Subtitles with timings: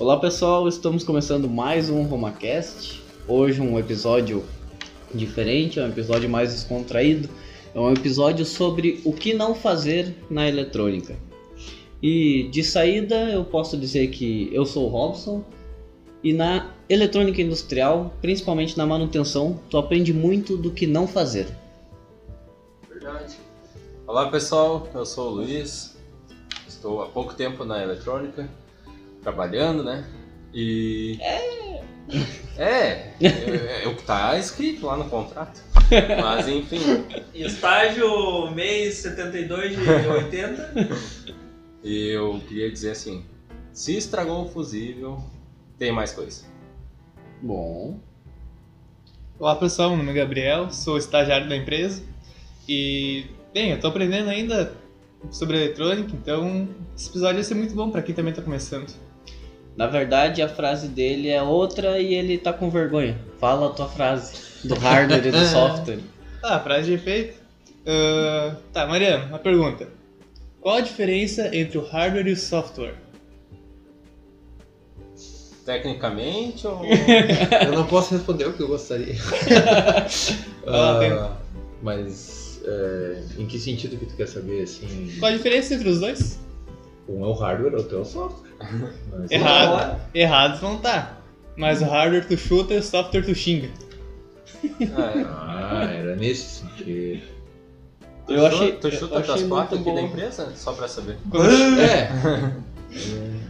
[0.00, 3.00] Olá pessoal, estamos começando mais um RomaCast.
[3.28, 4.44] Hoje um episódio
[5.14, 7.28] diferente, é um episódio mais descontraído.
[7.72, 11.16] É um episódio sobre o que não fazer na eletrônica.
[12.02, 15.44] E de saída eu posso dizer que eu sou o Robson
[16.24, 21.46] e na eletrônica industrial, principalmente na manutenção, tu aprende muito do que não fazer.
[22.88, 23.36] Verdade.
[24.08, 25.96] Olá pessoal, eu sou o Luiz.
[26.66, 28.50] Estou há pouco tempo na eletrônica,
[29.24, 30.04] trabalhando, né?
[30.52, 31.18] E.
[31.20, 31.82] É!
[32.56, 35.60] É, é, é o que está escrito lá no contrato.
[36.22, 37.04] Mas enfim.
[37.34, 40.88] Estágio mês 72 de 80.
[41.82, 43.24] E eu queria dizer assim:
[43.72, 45.18] se estragou o fusível,
[45.78, 46.44] tem mais coisa.
[47.42, 47.98] Bom,
[49.36, 52.04] Olá pessoal, meu nome é Gabriel, sou estagiário da empresa
[52.68, 54.72] e, bem, eu tô aprendendo ainda
[55.28, 58.94] sobre eletrônica, então esse episódio vai ser muito bom para quem também tá começando.
[59.76, 63.18] Na verdade a frase dele é outra e ele tá com vergonha.
[63.38, 64.32] Fala a tua frase
[64.64, 65.98] do hardware e do software.
[66.40, 67.38] Tá, frase de efeito.
[67.86, 69.88] Ah, tá, Mariano, uma pergunta.
[70.60, 72.94] Qual a diferença entre o hardware e o software?
[75.64, 76.82] Tecnicamente ou.
[77.64, 79.14] Eu não posso responder o que eu gostaria.
[80.66, 81.36] Ah,
[81.82, 85.14] mas é, em que sentido que tu quer saber assim?
[85.18, 86.38] Qual a diferença entre os dois?
[87.08, 88.50] Um é o hardware, outro é o software.
[89.12, 90.00] Mas- Errado.
[90.14, 91.18] Errados vão tá.
[91.56, 93.68] Mas o hardware tu chuta e o software tu xinga.
[94.96, 97.22] Ah, era nesse sentido.
[98.26, 100.06] Tu Eu achei- Tu chuta eu achei quatro muito aqui da bom.
[100.08, 100.52] empresa?
[100.56, 101.16] Só pra saber.
[101.78, 102.54] É.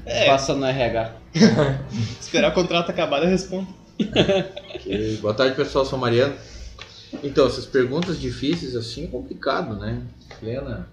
[0.07, 1.13] É, Passa no RH.
[2.21, 3.69] esperar o contrato acabar eu respondo.
[5.21, 6.35] Boa tarde pessoal, sou Mariano.
[7.23, 10.03] Então, essas perguntas difíceis assim é complicado, né?
[10.41, 10.89] Plena.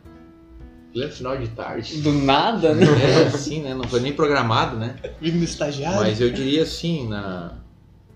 [0.91, 2.01] Pleno final de tarde.
[2.01, 2.85] Do nada, né?
[2.85, 3.73] É assim, né?
[3.73, 4.95] Não foi nem programado, né?
[5.21, 6.01] Vindo do estagiário.
[6.01, 7.57] Mas eu diria assim, na...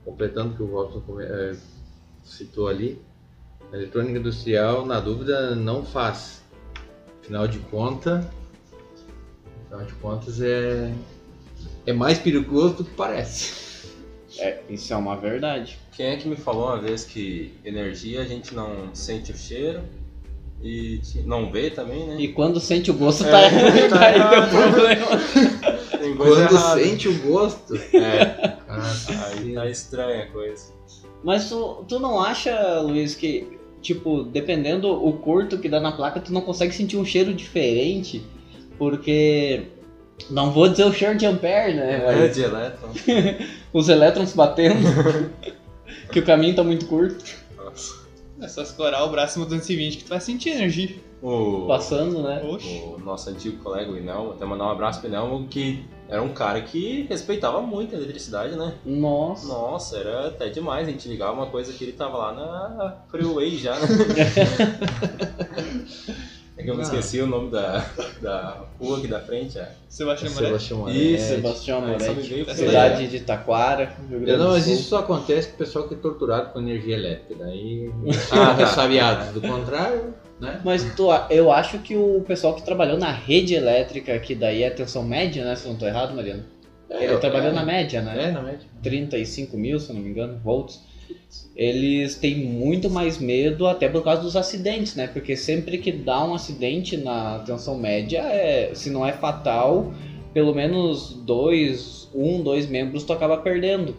[0.03, 1.55] completando o que o Robson eh,
[2.23, 3.01] citou ali,
[3.71, 6.43] a eletrônica industrial, na dúvida, não faz.
[7.21, 8.25] Afinal de contas,
[9.65, 10.93] afinal de contas é,
[11.85, 13.65] é mais perigoso do que parece.
[14.37, 15.79] É, isso é uma verdade.
[15.93, 19.81] Quem é que me falou uma vez que energia a gente não sente o cheiro
[20.61, 22.15] e não vê também, né?
[22.19, 23.39] E quando sente o gosto, É, tá,
[23.89, 24.47] tá tá aí errado.
[24.47, 25.05] o problema.
[25.99, 26.81] Tem coisa Quando errada.
[26.83, 27.75] sente o gosto.
[27.93, 28.93] É, Ah,
[29.37, 30.73] aí tá estranha a coisa.
[31.23, 33.47] Mas tu, tu não acha, Luiz, que,
[33.81, 38.23] tipo, dependendo o curto que dá na placa, tu não consegue sentir um cheiro diferente?
[38.77, 39.63] Porque.
[40.29, 42.01] Não vou dizer o cheiro de ampere, né?
[42.07, 42.89] É, Mas de elétron.
[43.73, 44.75] os elétrons batendo.
[46.11, 47.23] que o caminho tá muito curto.
[48.39, 50.95] É só escorar o braço no 220 que tu vai sentir energia.
[51.21, 52.43] O, Passando, né?
[52.43, 52.83] Oxi.
[52.85, 56.33] o nosso antigo colega, o Inelmo, até mandar um abraço pro Inelmo, que era um
[56.33, 58.75] cara que respeitava muito a eletricidade, né?
[58.85, 59.47] Nossa.
[59.47, 60.87] Nossa, era até demais.
[60.87, 63.87] A gente ligava uma coisa que ele tava lá na freeway já, né?
[66.57, 66.83] É que eu me Ah.
[66.83, 67.85] esqueci o nome da,
[68.21, 69.59] da rua aqui da frente.
[69.59, 69.71] É.
[69.89, 70.47] Sebastião Moretti.
[70.47, 71.13] Sebastião Moretti.
[71.15, 73.93] Isso, Sebastião só me Moretti, cidade de Taquara,
[74.25, 77.43] É, Não, mas isso só acontece com o pessoal que é torturado com energia elétrica.
[77.43, 77.91] Daí
[78.31, 78.53] Ah, tá.
[78.53, 79.33] ressabiados.
[79.33, 80.61] Do contrário, né?
[80.63, 84.69] Mas tu, eu acho que o pessoal que trabalhou na rede elétrica, que daí é
[84.69, 85.55] tensão média, né?
[85.55, 86.43] Se eu não tô errado, Mariano.
[86.89, 88.29] Ele trabalhou na média, né?
[88.29, 88.61] É, na média.
[88.83, 90.79] 35 mil, se eu não me engano, volts.
[91.55, 95.07] Eles têm muito mais medo até por causa dos acidentes, né?
[95.07, 99.93] Porque sempre que dá um acidente na tensão média, é, se não é fatal,
[100.33, 103.95] pelo menos dois, um, dois membros tu acaba perdendo.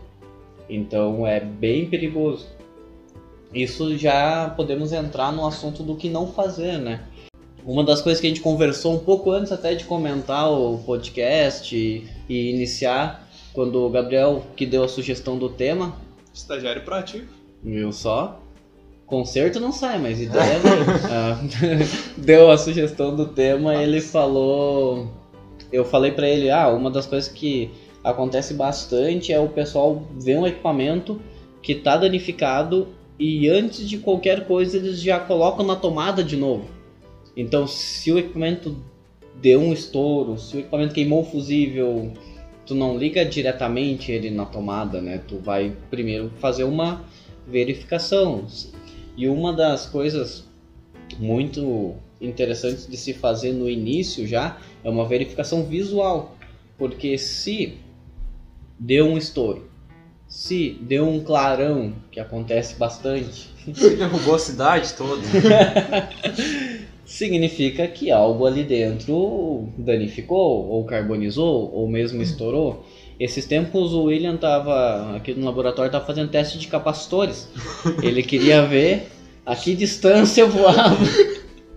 [0.69, 2.47] Então é bem perigoso.
[3.55, 7.05] Isso já podemos entrar no assunto do que não fazer, né?
[7.65, 11.75] Uma das coisas que a gente conversou um pouco antes até de comentar o podcast
[11.75, 15.97] e, e iniciar, quando o Gabriel que deu a sugestão do tema,
[16.37, 17.27] Estagiário proativo.
[17.63, 18.41] viu só?
[19.07, 20.73] Concerto não sai, mas ideia vem.
[21.11, 21.39] Ah,
[22.17, 25.09] deu a sugestão do tema, ele falou.
[25.73, 27.71] Eu falei pra ele, ah, uma das coisas que
[28.05, 31.21] acontece bastante é o pessoal ver um equipamento
[31.63, 32.89] que tá danificado
[33.19, 36.69] e antes de qualquer coisa eles já colocam na tomada de novo.
[37.37, 38.77] Então, se o equipamento
[39.41, 42.13] deu um estouro, se o equipamento queimou o fusível,
[42.67, 45.21] tu não liga diretamente ele na tomada, né?
[45.27, 47.05] Tu vai primeiro fazer uma
[47.47, 48.45] verificação.
[49.17, 50.45] E uma das coisas
[51.19, 56.37] muito interessantes de se fazer no início já é uma verificação visual,
[56.77, 57.79] porque se
[58.79, 59.71] deu um estouro,
[60.29, 63.49] se deu um clarão, que acontece bastante,
[63.97, 65.23] derrubou a cidade toda.
[67.07, 72.85] significa que algo ali dentro danificou, ou carbonizou, ou mesmo estourou.
[73.19, 77.49] Esses tempos o William tava aqui no laboratório tava fazendo teste de capacitores.
[78.03, 79.07] Ele queria ver
[79.47, 80.99] a que distância voava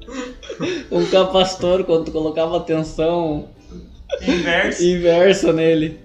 [0.92, 3.48] um capacitor quando colocava tensão
[4.22, 4.84] Inverso.
[4.84, 6.00] inversa nele.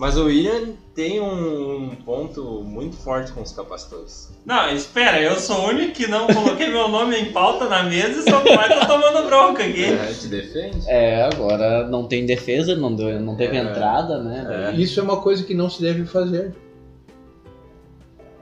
[0.00, 4.30] Mas o William tem um ponto muito forte com os capacitores.
[4.46, 8.20] Não, espera, eu sou o único que não coloquei meu nome em pauta na mesa
[8.20, 9.84] e só vai tô tomando bronca aqui.
[9.84, 10.88] É, te defende.
[10.88, 13.60] É, agora não tem defesa, não, deu, não teve É.
[13.60, 14.72] entrada, né?
[14.72, 14.74] É.
[14.74, 16.54] Isso é uma coisa que não se deve fazer.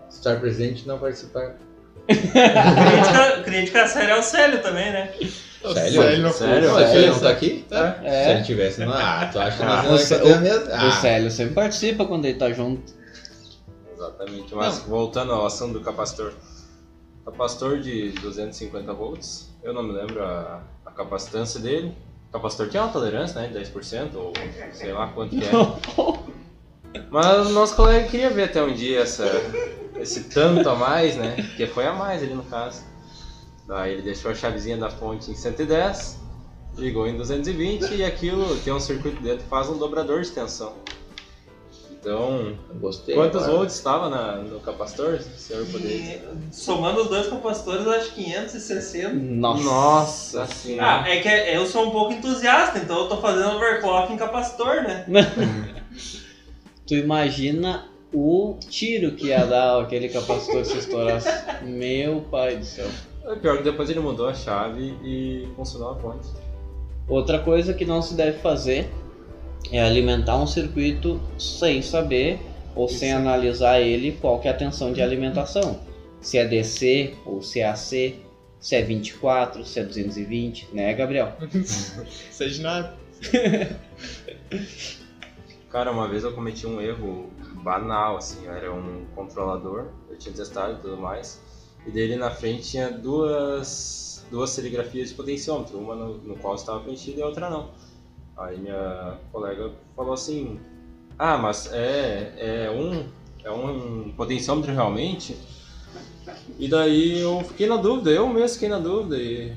[0.09, 1.57] Estar presente e não participar.
[2.07, 5.13] Crítica, crítica séria ao Célio também, né?
[5.63, 6.03] Sério?
[6.03, 6.69] Sério, não Sério?
[6.69, 7.65] Não, ele não tá aqui?
[7.71, 8.25] É.
[8.25, 8.93] Se ele tivesse, não.
[8.93, 10.67] Ah, tu acha que Ah, nós não o Cé- ia ter a mesma?
[10.67, 12.93] O Ah, Célio sempre participa quando ele tá junto.
[13.95, 14.55] Exatamente.
[14.55, 16.33] Mas voltando ao assunto do capacitor.
[17.25, 21.93] Capacitor de 250 volts, eu não me lembro a, a capacitância dele.
[22.29, 23.49] O capacitor tinha uma tolerância, né?
[23.49, 24.33] De 10% ou
[24.73, 27.01] sei lá quanto que é.
[27.11, 29.25] Mas o nosso colega queria ver até um dia essa,
[29.99, 31.37] esse tanto a mais, né?
[31.57, 32.83] Que foi a mais ali no caso.
[33.69, 36.19] Daí ele deixou a chavezinha da fonte em 110,
[36.79, 40.73] ligou em 220 e aquilo tem um circuito dentro que faz um dobrador de tensão.
[42.01, 43.15] Então, gostei.
[43.15, 43.59] Quantos agora.
[43.59, 45.21] volts estava na- no capacitor?
[45.21, 46.21] Se E,
[46.51, 49.13] somando os dois capacitores, eu acho 560.
[49.15, 50.39] Nossa.
[50.39, 51.03] Nossa senhora.
[51.03, 54.83] Ah, é que eu sou um pouco entusiasta, então eu tô fazendo overclock em capacitor,
[54.83, 55.05] né?
[56.87, 61.29] Tu imagina o tiro que ia dar aquele capacitor se estourasse.
[61.65, 62.89] Meu pai do céu.
[63.29, 66.29] É pior que depois ele mudou a chave e funcionou a fonte.
[67.07, 68.89] Outra coisa que não se deve fazer
[69.71, 72.41] é alimentar um circuito sem saber
[72.75, 75.79] ou sem analisar ele qual que é a tensão de alimentação.
[76.23, 78.15] Se é DC ou se é AC,
[78.59, 81.35] se é 24, se é 220, né, Gabriel?
[82.31, 82.97] Seja nada.
[85.71, 87.29] Cara, uma vez eu cometi um erro
[87.63, 91.43] banal, assim, eu era um controlador, eu tinha testado e tudo mais,
[91.89, 96.81] e dele na frente tinha duas, duas serigrafias de potenciômetro, uma no, no qual estava
[96.81, 97.71] preenchida e outra não.
[98.37, 100.61] Aí minha colega falou assim,
[101.19, 103.09] ah, mas é, é um
[103.43, 105.35] é um potenciômetro realmente?
[106.59, 109.57] E daí eu fiquei na dúvida, eu mesmo fiquei na dúvida e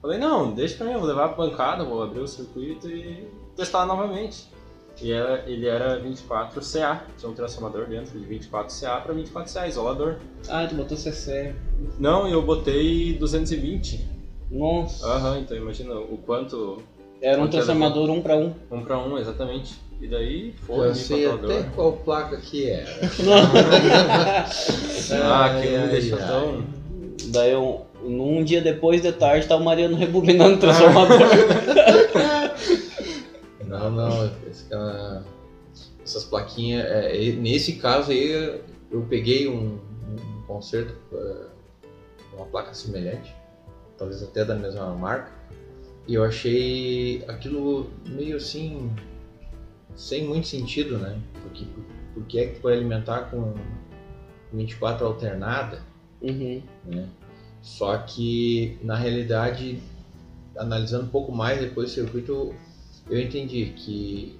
[0.00, 3.28] falei, não, deixa pra mim, eu vou levar pra bancada, vou abrir o circuito e
[3.54, 4.48] testar novamente.
[5.00, 9.52] E era, ele era 24 CA, tinha um transformador dentro de 24 CA para 24
[9.52, 10.16] CA, isolador.
[10.48, 11.54] Ah, tu botou CC.
[11.98, 14.08] Não, eu botei 220.
[14.50, 15.06] Nossa.
[15.06, 16.82] Aham, então imagina o quanto.
[17.20, 18.54] Era um era transformador um para um.
[18.70, 19.74] Um para um, exatamente.
[20.00, 22.84] E daí foi Eu o sei até qual placa que é.
[25.22, 26.64] Ah, aquilo me deixou tão.
[27.28, 31.18] Daí, um, num dia depois de tarde, tá o Mariano rebobinando o transformador.
[33.78, 34.66] Não, não, esse
[36.02, 36.84] essas plaquinhas.
[36.86, 39.78] é, e nesse caso aí, eu peguei um,
[40.08, 41.46] um concerto, é,
[42.34, 43.34] uma placa semelhante,
[43.98, 45.32] talvez até da mesma marca,
[46.06, 48.90] e eu achei aquilo meio assim,
[49.96, 51.20] sem muito sentido, né?
[51.42, 51.66] Porque,
[52.14, 53.54] por que é que tu vai alimentar com
[54.52, 55.82] 24 alternada?
[56.22, 56.62] Uhum.
[57.60, 59.82] Só que, na realidade,
[60.56, 62.54] analisando um pouco mais depois do circuito,
[63.08, 64.38] eu entendi que,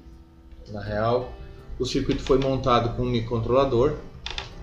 [0.70, 1.32] na real,
[1.78, 3.96] o circuito foi montado com um microcontrolador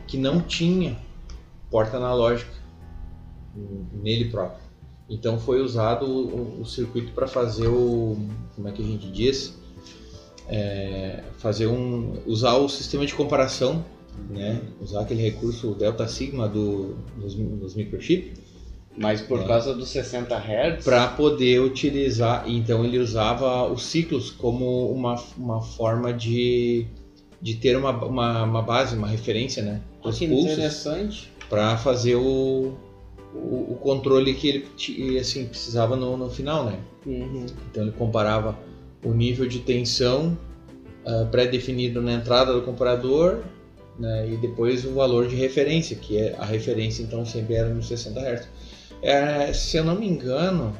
[0.07, 0.97] que não tinha
[1.69, 2.53] porta analógica
[3.93, 4.63] nele próprio.
[5.09, 8.17] Então foi usado o, o circuito para fazer o,
[8.55, 9.61] como é que a gente diz,
[10.49, 13.81] É, fazer um, usar o sistema de comparação,
[14.29, 14.61] né?
[14.81, 18.42] Usar aquele recurso delta sigma do, dos, dos microchips
[18.95, 19.47] Mas por É.
[19.47, 20.83] causa dos 60 Hz.
[20.83, 22.43] para poder utilizar.
[22.47, 26.85] Então ele usava os ciclos como uma, uma forma de,
[27.41, 29.81] de ter uma, uma, uma base, uma referência, né?
[30.03, 31.31] Os que pulsos interessante.
[31.49, 32.75] para fazer o,
[33.33, 36.79] o, o controle que ele assim, precisava no, no final, né?
[37.05, 37.45] Uhum.
[37.71, 38.57] Então ele comparava
[39.03, 40.37] o nível de tensão
[41.05, 43.39] ah, pré-definido na entrada do comparador
[43.99, 47.87] né, e depois o valor de referência, que é a referência então sempre era nos
[47.87, 48.47] 60 Hz.
[49.03, 50.73] É, se eu não me engano,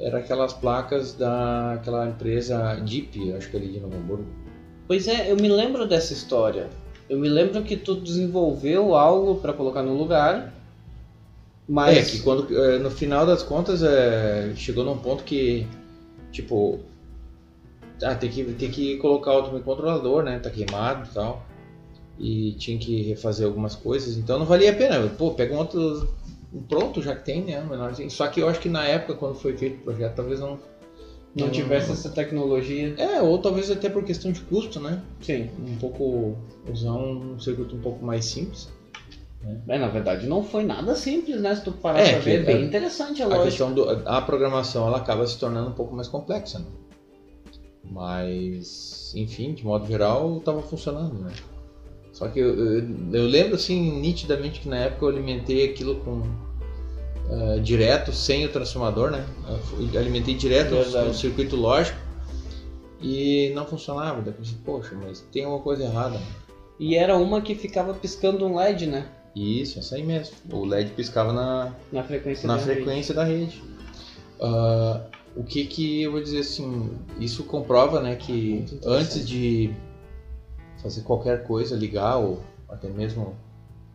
[0.00, 4.26] era aquelas placas daquela empresa Deep, acho que ali de Novo Hamburgo.
[4.88, 6.68] Pois é, eu me lembro dessa história.
[7.08, 10.52] Eu me lembro que tu desenvolveu algo para colocar no lugar.
[11.68, 15.66] Mas É que quando eh, no final das contas eh, chegou num ponto que
[16.30, 16.80] tipo
[18.02, 20.38] ah, tem que tem que colocar outro controlador, né?
[20.38, 21.46] Tá queimado e tal.
[22.18, 25.08] E tinha que refazer algumas coisas, então não valia a pena.
[25.08, 26.08] Pô, pega um outro
[26.60, 27.60] pronto já que tem, né?
[27.62, 28.10] Menorzinho.
[28.10, 30.58] Só que eu acho que na época quando foi feito o projeto talvez não
[31.34, 32.94] Não tivesse essa tecnologia.
[32.96, 35.02] É, ou talvez até por questão de custo, né?
[35.20, 35.50] Sim.
[35.58, 36.34] Um pouco.
[36.72, 38.68] usar um circuito um pouco mais simples.
[39.68, 41.54] É, na verdade, não foi nada simples, né?
[41.54, 43.44] Se tu parar É, pra ver, que- bem é- interessante, é A lógico.
[43.44, 46.64] questão do, a programação ela acaba se tornando um pouco mais complexa, né?
[47.90, 51.32] Mas, enfim, de modo geral, estava funcionando, né?
[52.12, 56.22] Só que eu, eu, eu lembro assim nitidamente que na época eu alimentei aquilo com
[57.28, 59.24] eh, direto, sem o transformador, né?
[59.48, 61.98] Eu fui- alimentei direto no circuito lógico
[63.00, 64.20] e não funcionava.
[64.20, 66.20] Daí eu pensei, poxa, mas tem alguma coisa errada.
[66.78, 69.08] E era uma que ficava piscando um LED, né?
[69.34, 70.34] Isso, essa aí mesmo.
[70.50, 72.72] O LED piscava na, Na frequência na da rede.
[72.74, 73.62] frequência da rede.
[74.40, 75.00] Ah,
[75.34, 79.70] o que que eu vou dizer assim, isso comprova, né, que antes de
[80.82, 83.34] fazer qualquer coisa, ligar ou até mesmo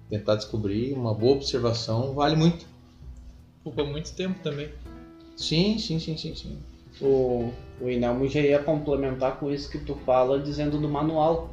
[0.10, 2.66] tentar descobrir, uma boa observação vale muito.
[3.64, 4.70] Poupa muito tempo também.
[5.36, 6.58] Sim, sim, sim, sim, sim.
[7.00, 11.50] O, o Inelmo já ia complementar com isso que tu fala, dizendo do manual.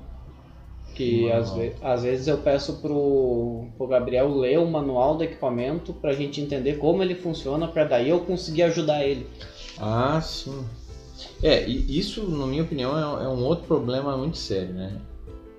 [0.95, 1.38] Que Manual.
[1.41, 6.12] às, ve- às vezes eu peço pro, pro Gabriel ler o manual do equipamento pra
[6.12, 9.27] gente entender como ele funciona, pra daí eu conseguir ajudar ele.
[9.79, 10.65] Ah, sim.
[11.43, 15.00] É, isso, na minha opinião, é, é um outro problema muito sério, né?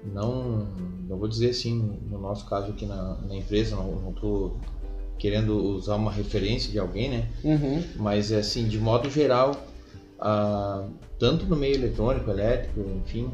[0.04, 0.68] Não,
[1.08, 4.52] não vou dizer assim, no nosso caso aqui na, na empresa, não, não tô
[5.20, 7.28] querendo usar uma referência de alguém, né?
[7.44, 7.84] Uhum.
[7.98, 9.52] Mas assim, de modo geral,
[10.20, 10.88] ah,
[11.20, 13.30] tanto no meio eletrônico, elétrico, enfim,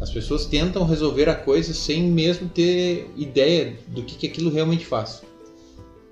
[0.00, 4.84] as pessoas tentam resolver a coisa sem mesmo ter ideia do que, que aquilo realmente
[4.84, 5.22] faz.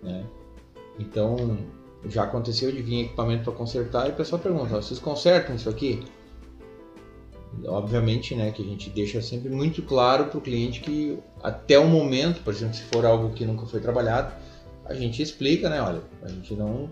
[0.02, 0.24] né?
[0.98, 1.58] Então,
[2.08, 5.68] já aconteceu de vir equipamento para consertar e o pessoal pergunta: "Ó, vocês consertam isso
[5.68, 6.02] aqui?
[7.66, 11.86] Obviamente, né, que a gente deixa sempre muito claro para o cliente que até o
[11.86, 14.34] momento, por exemplo, se for algo que nunca foi trabalhado,
[14.84, 16.90] a gente explica, né, olha, a gente não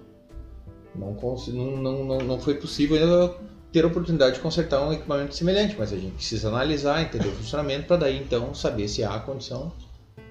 [0.95, 3.35] não, não, não, não, foi possível ainda
[3.73, 7.33] ter a oportunidade de consertar um equipamento semelhante, mas a gente precisa analisar, entender o
[7.33, 9.73] funcionamento para daí então saber se há condição.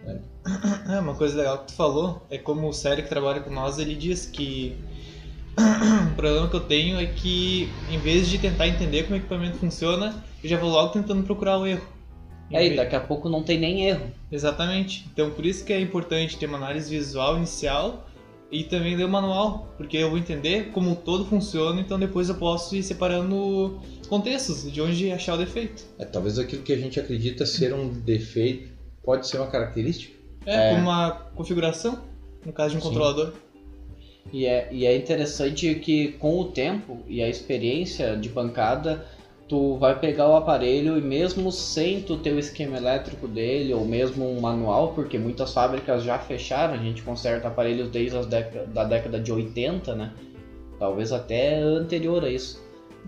[0.06, 3.80] É, uma coisa legal que tu falou é como o Sério que trabalha com nós,
[3.80, 4.78] ele diz que
[6.12, 9.58] o problema que eu tenho é que em vez de tentar entender como o equipamento
[9.58, 11.86] funciona, eu já vou logo tentando procurar o erro.
[12.54, 14.12] É, e daqui a pouco não tem nem erro.
[14.32, 15.06] Exatamente.
[15.14, 18.08] Então por isso que é importante ter uma análise visual inicial
[18.52, 22.36] e também ler o manual, porque eu vou entender como todo funciona, então depois eu
[22.36, 23.80] posso ir separando
[24.10, 25.86] contextos de onde achar o defeito.
[25.98, 28.70] É, talvez aquilo que a gente acredita ser um defeito
[29.04, 30.14] pode ser uma característica.
[30.46, 30.76] É, É.
[30.76, 32.02] como uma configuração,
[32.46, 32.88] no caso de um Sim.
[32.88, 33.34] controlador.
[34.34, 39.06] E é, e é interessante que com o tempo e a experiência de bancada,
[39.52, 43.84] tu vai pegar o aparelho e mesmo sem tu ter o esquema elétrico dele ou
[43.84, 48.86] mesmo um manual, porque muitas fábricas já fecharam, a gente conserta aparelhos desde década, da
[48.86, 50.14] década de 80, né?
[50.80, 52.64] Talvez até anterior a isso.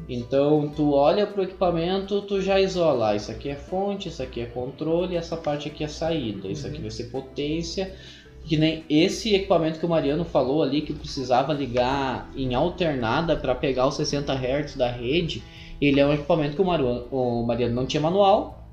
[0.10, 4.42] Então tu olha pro equipamento, tu já isola, ah, isso aqui é fonte, isso aqui
[4.42, 7.96] é controle, essa parte aqui é saída, isso aqui vai ser potência,
[8.44, 13.56] que nem esse equipamento que o Mariano falou ali que precisava ligar em alternada para
[13.56, 15.42] pegar os 60 Hz da rede,
[15.86, 18.64] ele é um equipamento que o Mariano, o Mariano não tinha manual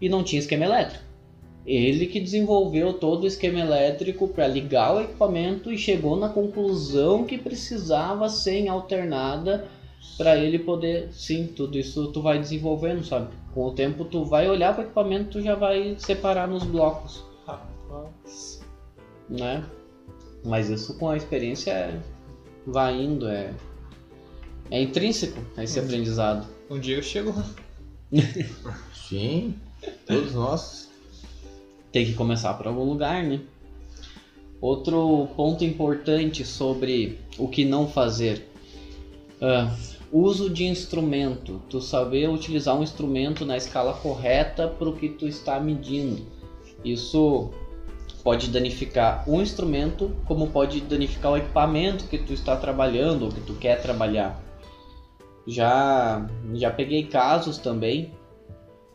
[0.00, 1.04] e não tinha esquema elétrico.
[1.66, 7.24] Ele que desenvolveu todo o esquema elétrico para ligar o equipamento e chegou na conclusão
[7.24, 9.66] que precisava ser em alternada
[10.16, 13.28] para ele poder, sim, tudo isso tu vai desenvolvendo, sabe?
[13.52, 17.24] Com o tempo tu vai olhar para o equipamento, tu já vai separar nos blocos
[17.44, 18.64] Rapaz.
[19.28, 19.64] né?
[20.44, 22.00] Mas isso com a experiência
[22.64, 23.52] vai indo, é,
[24.70, 25.84] é intrínseco a esse Uhum.
[25.86, 26.46] aprendizado.
[26.70, 27.46] Um dia eu chego lá.
[28.94, 29.54] Sim,
[30.06, 30.90] todos nós.
[31.92, 33.40] Tem que começar por algum lugar, né?
[34.60, 38.48] Outro ponto importante sobre o que não fazer.
[39.40, 39.74] Ah,
[40.12, 41.60] uso de instrumento.
[41.70, 46.26] Tu saber utilizar um instrumento na escala correta para o que tu está medindo.
[46.84, 47.50] Isso
[48.22, 53.40] pode danificar o instrumento, como pode danificar o equipamento que tu está trabalhando ou que
[53.40, 54.42] tu quer trabalhar.
[55.46, 58.12] Já, já peguei casos também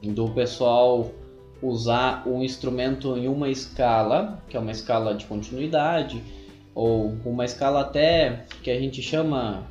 [0.03, 1.11] do pessoal
[1.61, 6.21] usar um instrumento em uma escala, que é uma escala de continuidade,
[6.73, 9.67] ou uma escala até que a gente chama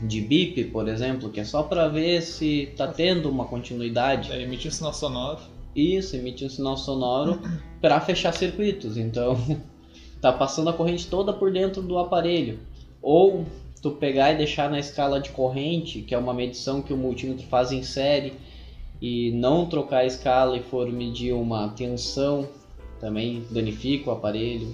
[0.00, 4.30] de bip, por exemplo, que é só para ver se está tendo uma continuidade.
[4.30, 5.40] Daí emite um sinal sonoro.
[5.76, 7.40] Isso, emite um sinal sonoro
[7.80, 8.96] para fechar circuitos.
[8.96, 9.36] Então,
[10.20, 12.58] tá passando a corrente toda por dentro do aparelho.
[13.02, 13.44] Ou
[13.80, 17.46] tu pegar e deixar na escala de corrente, que é uma medição que o multímetro
[17.46, 18.34] faz em série,
[19.00, 22.46] e não trocar a escala e for medir uma tensão,
[23.00, 24.68] também danifica o aparelho.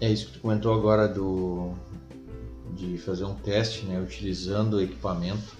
[0.00, 1.72] É isso que tu comentou agora do
[2.74, 5.54] de fazer um teste, né, utilizando o equipamento.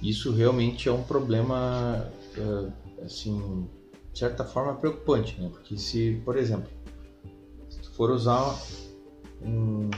[0.00, 3.66] Isso realmente é um problema, eh, assim,
[4.12, 5.48] de certa forma preocupante, né?
[5.50, 6.68] Porque se, por exemplo,
[7.68, 8.56] se tu for usar
[9.42, 9.90] um,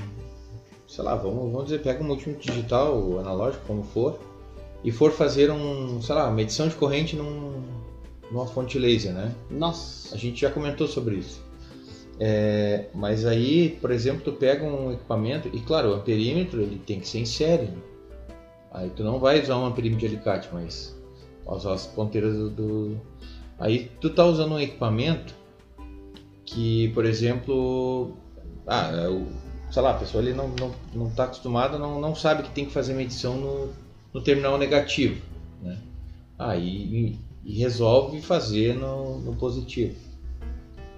[0.91, 4.19] sei lá, vamos, vamos dizer, pega um multímetro digital, analógico, como for,
[4.83, 7.63] e for fazer um, sei lá, medição de corrente num,
[8.31, 9.33] numa fonte laser, né?
[9.49, 10.13] Nossa.
[10.15, 11.41] A gente já comentou sobre isso.
[12.19, 16.99] É, mas aí, por exemplo, tu pega um equipamento e claro, o amperímetro ele tem
[16.99, 17.67] que ser em série.
[17.67, 17.79] né?
[18.73, 20.95] Aí tu não vai usar um amperímetro de alicate, mas
[21.47, 23.01] usar as ponteiras do, do-
[23.59, 25.35] Aí tu tá usando um equipamento
[26.45, 28.11] que, por exemplo,
[28.67, 29.27] ah, é o-
[29.71, 32.65] sei lá, a pessoa ele não, não, não tá acostumada, não, não sabe que tem
[32.67, 33.69] que fazer medição no,
[34.13, 35.21] no terminal negativo,
[35.63, 35.79] né?
[36.39, 39.95] Aí e resolve fazer no, no positivo.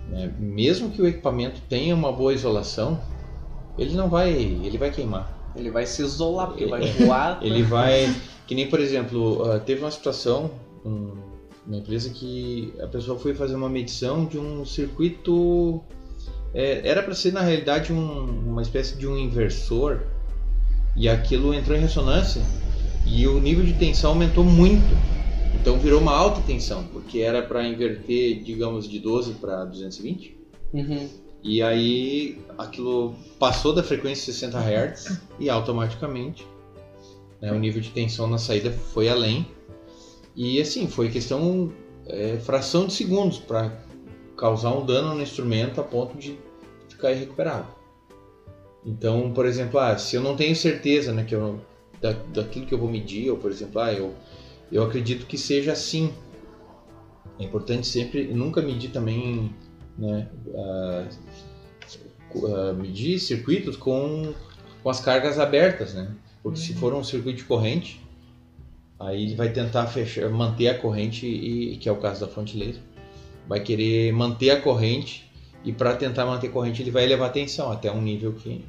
[0.09, 0.33] né?
[0.38, 2.99] Mesmo que o equipamento tenha uma boa isolação,
[3.79, 5.33] ele não vai, ele vai queimar.
[5.55, 7.38] Ele vai se isolar, porque vai voar.
[7.43, 8.12] Ele vai,
[8.47, 10.50] que nem por exemplo, ah, teve uma situação,
[10.85, 11.12] um-
[11.64, 15.81] uma empresa que a pessoa foi fazer uma medição de um circuito,
[16.54, 20.00] é, era para ser na realidade um- uma espécie de um inversor
[20.94, 22.42] e aquilo entrou em ressonância
[23.06, 24.94] e o nível de tensão aumentou muito.
[25.61, 30.37] Então virou uma alta tensão, porque era para inverter, digamos, de 12 para 220.
[30.73, 31.09] Uhum.
[31.42, 36.47] E aí aquilo passou da frequência 60 Hz e automaticamente
[37.40, 39.47] né, o nível de tensão na saída foi além.
[40.37, 41.73] E assim, foi questão,
[42.06, 43.73] é, fração de segundos para
[44.42, 46.37] causar um dano no instrumento a ponto de
[46.88, 47.72] ficar irrecuperável.
[48.84, 51.61] Então, por exemplo, ah, se eu não tenho certeza né, que eu,
[52.00, 54.12] da, daquilo que eu vou medir, ou por exemplo, ah, eu,
[54.72, 56.12] eu acredito que seja assim.
[57.38, 59.54] É importante sempre nunca medir também
[59.96, 61.06] né, ah,
[62.34, 64.34] uh, medir circuitos com,
[64.82, 66.11] com as cargas abertas, né?
[66.42, 68.04] Porque se for um circuito de corrente,
[68.99, 72.59] aí ele vai tentar fechar, manter a corrente e que é o caso da fonte
[72.59, 72.83] laser,
[73.48, 75.31] vai querer manter a corrente
[75.64, 78.64] e para tentar manter a corrente ele vai elevar a tensão até um nível que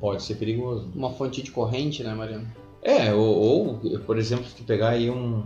[0.00, 0.90] pode ser perigoso.
[0.94, 2.46] Uma fonte de corrente, né, Mariano?
[2.82, 5.42] É, ou, ou, por exemplo, se tu pegar aí um.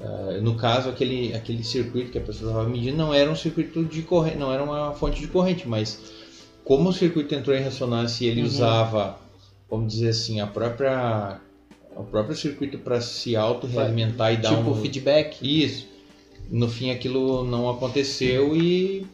[0.00, 3.84] ah, no caso, aquele, aquele circuito que a pessoa estava medindo não era um circuito
[3.84, 6.00] de corrente, não era uma fonte de corrente, mas
[6.64, 8.46] como o circuito entrou em ressonância e ele Uhum.
[8.48, 9.18] usava,
[9.70, 11.40] vamos dizer assim, a própria.
[11.94, 14.74] O próprio circuito para se auto-realimentar e dar tipo um.
[14.74, 15.36] feedback.
[15.42, 15.86] Isso.
[16.52, 19.06] No fim aquilo não aconteceu e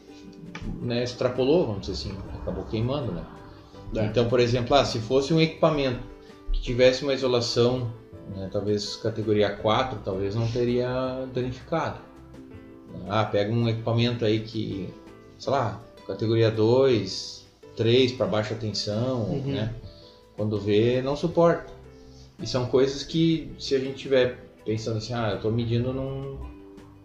[0.81, 3.23] né, extrapolou, vamos dizer assim, acabou queimando, né?
[3.95, 4.05] É.
[4.05, 5.99] Então, por exemplo, ah, se fosse um equipamento
[6.51, 7.91] que tivesse uma isolação,
[8.35, 11.99] né, talvez categoria 4, talvez não teria danificado.
[13.07, 14.89] Ah, pega um equipamento aí que,
[15.37, 19.53] sei lá, categoria 2, 3 para baixa tensão, Uhum.
[19.53, 19.73] né?
[20.35, 21.71] Quando vê, não suporta.
[22.41, 26.37] E são coisas que, se a gente tiver pensando assim, ah, eu tô medindo num.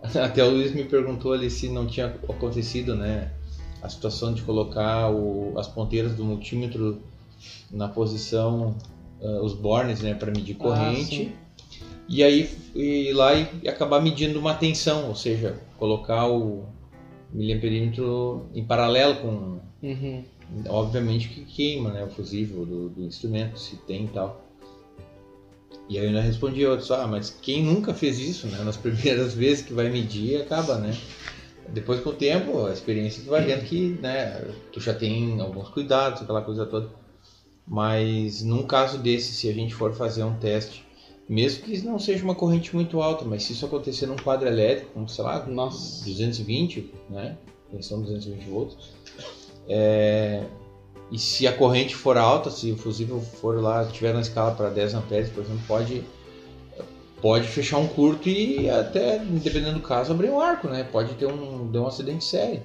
[0.23, 3.31] Até o Luiz me perguntou ali se não tinha acontecido, né?
[3.83, 7.01] A situação de colocar o- as ponteiras do multímetro
[7.71, 8.75] na posição,
[9.23, 11.17] ah, os bornes, né, para medir Ah, corrente.
[11.17, 11.33] sim.
[12.09, 16.67] e aí ir lá e, e acabar medindo uma tensão, ou seja, colocar o
[17.33, 20.23] miliamperímetro em paralelo com Uhum.
[20.69, 24.44] obviamente que queima né, o fusível do, do instrumento, se tem e tal.
[25.89, 28.63] E aí eu ainda respondi eu disse, ah, mas quem nunca fez isso, né?
[28.65, 30.97] Nas primeiras vezes que vai medir, acaba, né?
[31.69, 35.69] Depois com o tempo, a experiência tu vai vendo que, né, tu já tem alguns
[35.69, 36.91] cuidados, aquela coisa toda.
[37.67, 40.85] Mas num caso desse, se a gente for fazer um teste,
[41.29, 44.93] mesmo que não seja uma corrente muito alta, mas se isso acontecer num quadro elétrico,
[44.93, 46.05] como, sei lá, Nossa.
[46.05, 47.37] 220, né?
[47.71, 48.77] Tensão 220 volts.
[49.67, 50.45] É,
[51.11, 54.71] e se a corrente for alta, se o fusível for lá, tiver na escala para
[54.71, 56.03] 10 amperes, por exemplo, pode
[57.21, 60.85] pode fechar um curto e até, dependendo do caso, abrir um arco, né?
[60.85, 62.63] Pode ter um, ter um acidente sério.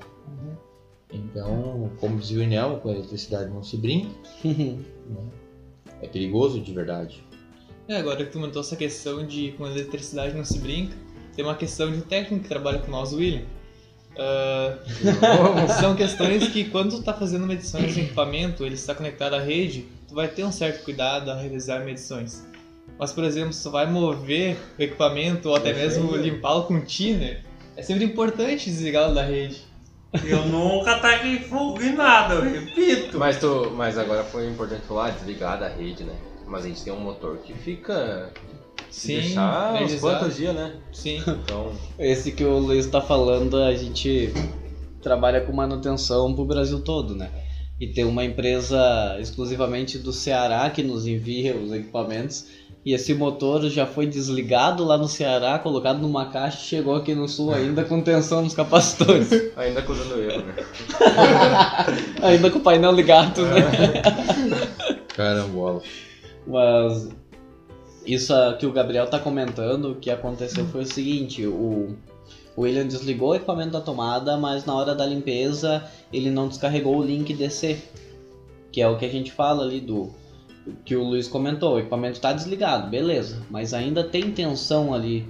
[1.12, 4.12] Então, como dizia o Inel, com a eletricidade não se brinca,
[6.02, 7.24] é perigoso de verdade.
[7.88, 10.96] É, agora que tu comentou essa questão de com eletricidade não se brinca,
[11.36, 13.46] tem uma questão de um técnico que trabalha com nós, o William.
[14.20, 14.78] Ah,
[15.80, 19.88] são questões que quando tu tá fazendo medições em equipamento, ele está conectado à rede,
[20.08, 22.46] tu vai ter um certo cuidado a realizar medições.
[22.98, 27.46] Mas, por exemplo, se tu vai mover o equipamento ou até mesmo limpá-lo com thinner,
[27.78, 29.62] é sempre importante desligá-lo da rede.
[30.24, 33.18] Eu nunca taquei fogo em nada, eu repito.
[33.18, 36.14] Mas, tu, mas agora foi importante falar, desligar da rede, né?
[36.46, 38.34] Mas a gente tem um motor que fica.
[38.90, 40.20] Sim, deixar uns energizado.
[40.20, 40.74] quantos dias, né?
[40.92, 41.24] Sim.
[41.28, 41.72] Então.
[41.98, 44.34] Esse que o Luiz tá falando, a gente
[45.02, 47.30] trabalha com manutenção pro Brasil todo, né?
[47.80, 52.48] e tem uma empresa exclusivamente do Ceará que nos envia os equipamentos.
[52.86, 57.14] E esse motor já foi desligado lá no Ceará, colocado numa caixa e chegou aqui
[57.14, 59.30] no sul ainda com tensão nos capacitores.
[59.56, 60.56] Ainda acusando erro, né?
[62.24, 63.62] ainda com o painel ligado, né?
[65.14, 65.82] Carambola.
[66.48, 67.10] Mas
[68.14, 71.96] isso ah, que o Gabriel tá comentando, o que aconteceu foi o seguinte, o
[72.58, 77.04] William desligou o equipamento da tomada, mas na hora da limpeza ele não descarregou o
[77.04, 77.78] link DC,
[78.72, 80.12] que é o que a gente fala ali do
[80.86, 85.28] que o Luiz comentou, o equipamento está desligado, beleza, mas ainda tem tensão ali.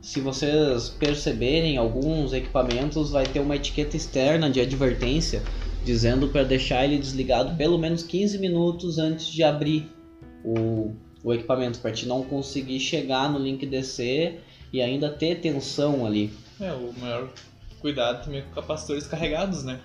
[0.00, 5.42] Se vocês perceberem, alguns equipamentos vai ter uma etiqueta externa de advertência
[5.84, 9.90] dizendo para deixar ele desligado pelo menos 15 minutos antes de abrir
[10.44, 10.92] o,
[11.26, 14.34] o equipamento, para te não conseguir chegar no link DC
[14.72, 16.32] e ainda ter tensão ali.
[16.60, 17.28] É, o maior
[17.80, 19.80] cuidado também é com capacitores carregados, né?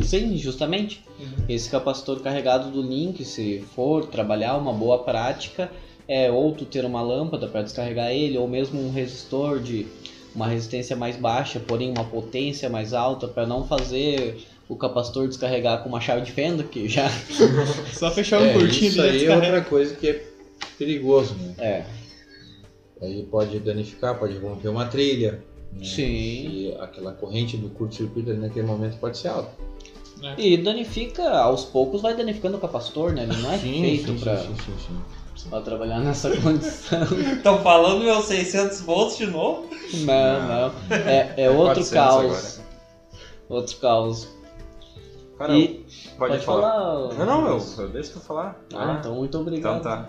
[0.00, 1.04] Sim, justamente.
[1.18, 1.46] Uhum.
[1.48, 5.68] Esse capacitor carregado do link, se for trabalhar uma boa prática,
[6.06, 9.88] é ou tu ter uma lâmpada para descarregar ele, ou mesmo um resistor de
[10.32, 15.82] uma resistência mais baixa, porém uma potência mais alta, para não fazer o capacitor descarregar
[15.82, 17.08] com uma chave de fenda, que já.
[17.92, 20.33] Só fechar um É, curtinho isso e aí é outra coisa que é
[20.78, 21.54] perigoso, né?
[21.58, 21.84] É.
[23.02, 25.42] Aí pode danificar, pode romper uma trilha.
[25.72, 25.84] né?
[25.84, 26.02] Sim.
[26.12, 29.50] E aquela corrente do curto-circuito naquele momento pode ser alta.
[30.38, 33.24] E danifica, aos poucos vai danificando o capacitor, né?
[33.24, 35.02] Ele não é feito sim, pra, sim, sim,
[35.36, 35.48] sim.
[35.50, 37.02] pra trabalhar nessa condição.
[37.36, 39.68] Estão falando meus 600 volts de novo?
[39.92, 40.72] Não, não.
[40.96, 42.60] É, é outro 400 caos.
[43.48, 44.28] Outro caos.
[45.36, 45.84] Cara, E
[46.16, 46.70] pode, falar.
[46.72, 47.14] falar.
[47.14, 48.58] Não, não, eu, eu deixo tu falar.
[48.72, 49.80] Ah, então muito obrigado.
[49.80, 50.08] Então tá.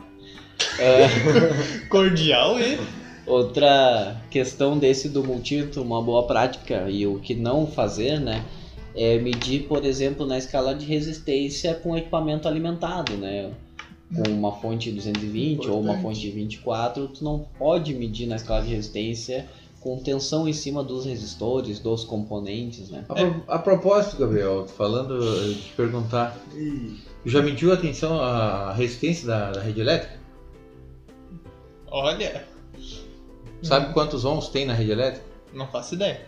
[0.79, 1.07] É,
[1.89, 2.77] Cordial e.
[3.25, 8.43] outra questão desse do multímetro, uma boa prática e o que não fazer, né?
[8.95, 13.51] É medir, por exemplo, na escala de resistência com equipamento alimentado, né?
[14.15, 16.01] Com uma fonte 220 ou uma Importante.
[16.01, 19.45] fonte de 24, tu não pode medir na escala de resistência
[19.81, 23.03] com tensão em cima dos resistores, dos componentes, né?
[23.09, 25.19] A, pro- a propósito, Gabriel, falando,
[25.55, 26.35] te perguntar,
[27.25, 30.24] já mediu a tensão, a resistência da, da rede elétrica?
[31.97, 32.43] Olha,
[33.63, 35.25] Sabe quantos ohms tem na rede elétrica?
[35.53, 36.19] não faço ideia.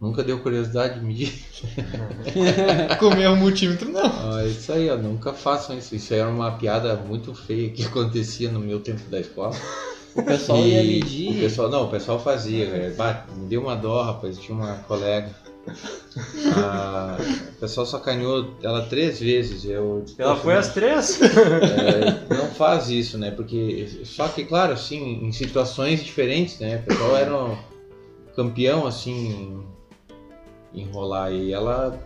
[0.00, 1.32] Nunca deu curiosidade de medir?
[2.98, 4.02] Comer um multímetro, não.
[4.04, 5.94] Ah, isso aí, ó, nunca façam isso.
[5.94, 9.54] Isso aí era uma piada muito feia que acontecia no meu tempo da escola.
[10.16, 11.36] O pessoal ia E medir.
[11.36, 12.96] O pessoal, não, o pessoal fazia, velho.
[12.96, 14.36] Bah, me deu uma dó, rapaz.
[14.36, 15.30] Tinha uma colega.
[16.56, 17.16] Ah,
[17.56, 19.64] o pessoal sacaneou ela três vezes.
[19.64, 21.20] Eu, disse, Ela "Poxa, foi às três?
[21.22, 23.30] é, não faz isso, né?
[23.30, 23.88] Porque.
[24.04, 26.76] Só que, claro, assim, em situações diferentes, né?
[26.76, 27.56] O pessoal era um
[28.36, 29.64] campeão, assim,
[30.72, 31.32] enrolar.
[31.32, 31.98] E ela,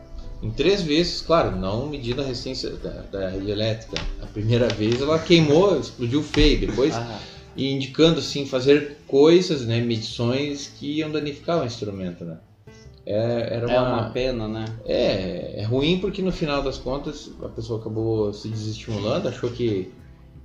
[0.43, 3.97] em três vezes, claro, não medindo a resistência da, da rede elétrica.
[4.23, 6.61] A primeira vez ela queimou, explodiu feio.
[6.61, 7.19] Depois Ah,
[7.57, 12.37] indicando assim fazer coisas, né, medições que iam danificar o instrumento, né?
[13.11, 14.67] É, era é uma, uma pena, né?
[14.85, 19.91] é, é ruim porque no final das contas a pessoa acabou se desestimulando, achou que,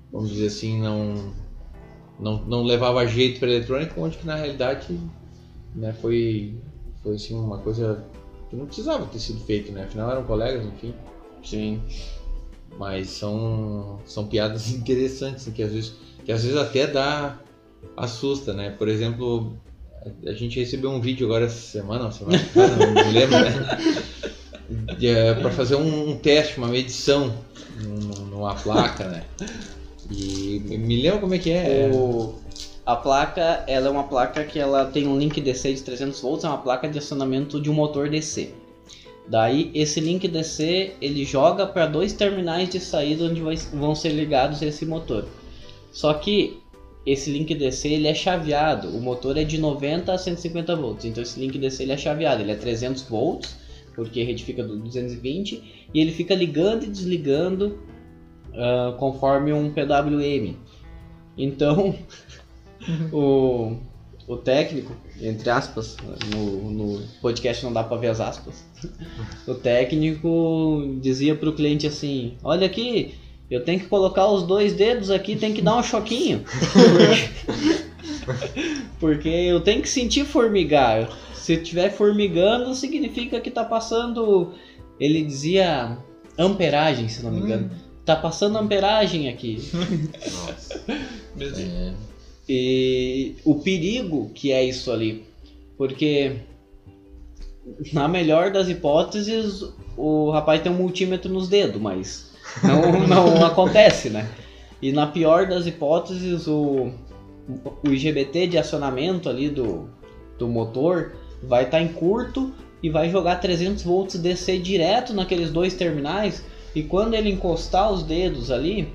[0.10, 1.34] vamos dizer assim, não
[2.17, 4.97] não, não levava jeito para eletrônica, onde que na realidade,
[5.76, 6.56] né, foi
[7.02, 8.02] foi assim uma coisa
[8.49, 9.84] que não precisava ter sido feito, né?
[9.84, 10.93] Afinal eram colegas, enfim.
[11.43, 11.82] Sim.
[12.80, 17.38] Mas são, são piadas interessantes que às vezes que às vezes até dá
[17.97, 18.69] assusta, né?
[18.69, 19.52] Por exemplo,
[20.25, 23.53] a- gente recebeu um vídeo agora essa semana, semana passada, não me lembro, né?
[25.39, 27.33] para fazer um, um teste, uma medição
[27.81, 29.23] num- numa placa, né?
[30.11, 31.89] E me lembra como é que é?
[31.93, 32.35] O,
[32.85, 36.43] a placa, ela é uma placa que ela tem um link DC de 300 volts,
[36.43, 38.49] é uma placa de acionamento de um motor DC.
[39.27, 44.09] Daí esse link DC ele joga para dois terminais de saída onde vai- vão ser
[44.09, 45.25] ligados esse motor.
[45.93, 46.59] Só que
[47.05, 51.21] esse link DC ele é chaveado, o motor é de 90 a 150 volts, então
[51.21, 53.63] esse link DC ele é chaveado, ele é 300 volts
[53.95, 55.63] porque retifica do 220
[55.93, 57.77] e ele fica ligando e desligando
[58.53, 60.55] ah, conforme um PWM.
[61.37, 61.95] Então
[63.11, 63.75] o,
[64.27, 65.97] o técnico, entre aspas,
[66.33, 68.63] no, no podcast não dá pra ver as aspas.
[69.47, 73.15] O técnico dizia pro cliente assim: Olha aqui,
[73.49, 76.43] eu tenho que colocar os dois dedos aqui, tem que dar um choquinho.
[78.99, 81.10] Porque eu tenho que sentir formigar.
[81.34, 84.53] Se tiver formigando, significa que tá passando.
[84.99, 85.97] Ele dizia
[86.38, 87.69] amperagem, se não me engano.
[88.06, 89.58] Tá passando amperagem aqui.
[89.73, 90.84] Nossa.
[91.36, 91.93] É,
[92.47, 95.25] E o perigo que é isso ali,
[95.75, 96.41] porque
[97.91, 99.65] na melhor das hipóteses,
[99.97, 102.32] o rapaz tem um multímetro nos dedos, mas
[102.63, 104.27] não, não acontece, né?
[104.82, 106.91] E na pior das hipóteses, o,
[107.84, 109.89] o IGBT de acionamento ali do,
[110.38, 115.73] do motor vai estar em curto e vai jogar 300 volts DC direto naqueles dois
[115.73, 116.43] terminais
[116.75, 118.93] e quando ele encostar os dedos ali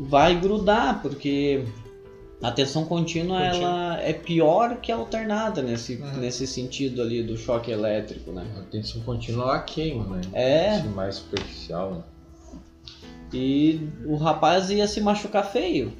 [0.00, 1.64] vai grudar porque
[2.42, 6.16] a tensão contínua ela é pior que a alternada nesse, Uhum.
[6.18, 8.44] nesse sentido ali do choque elétrico, né?
[8.58, 10.20] A tensão contínua ela queima, né?
[10.32, 10.70] É.
[10.70, 12.02] Assim, mais superficial, né?
[13.34, 15.92] E o rapaz ia se machucar feio.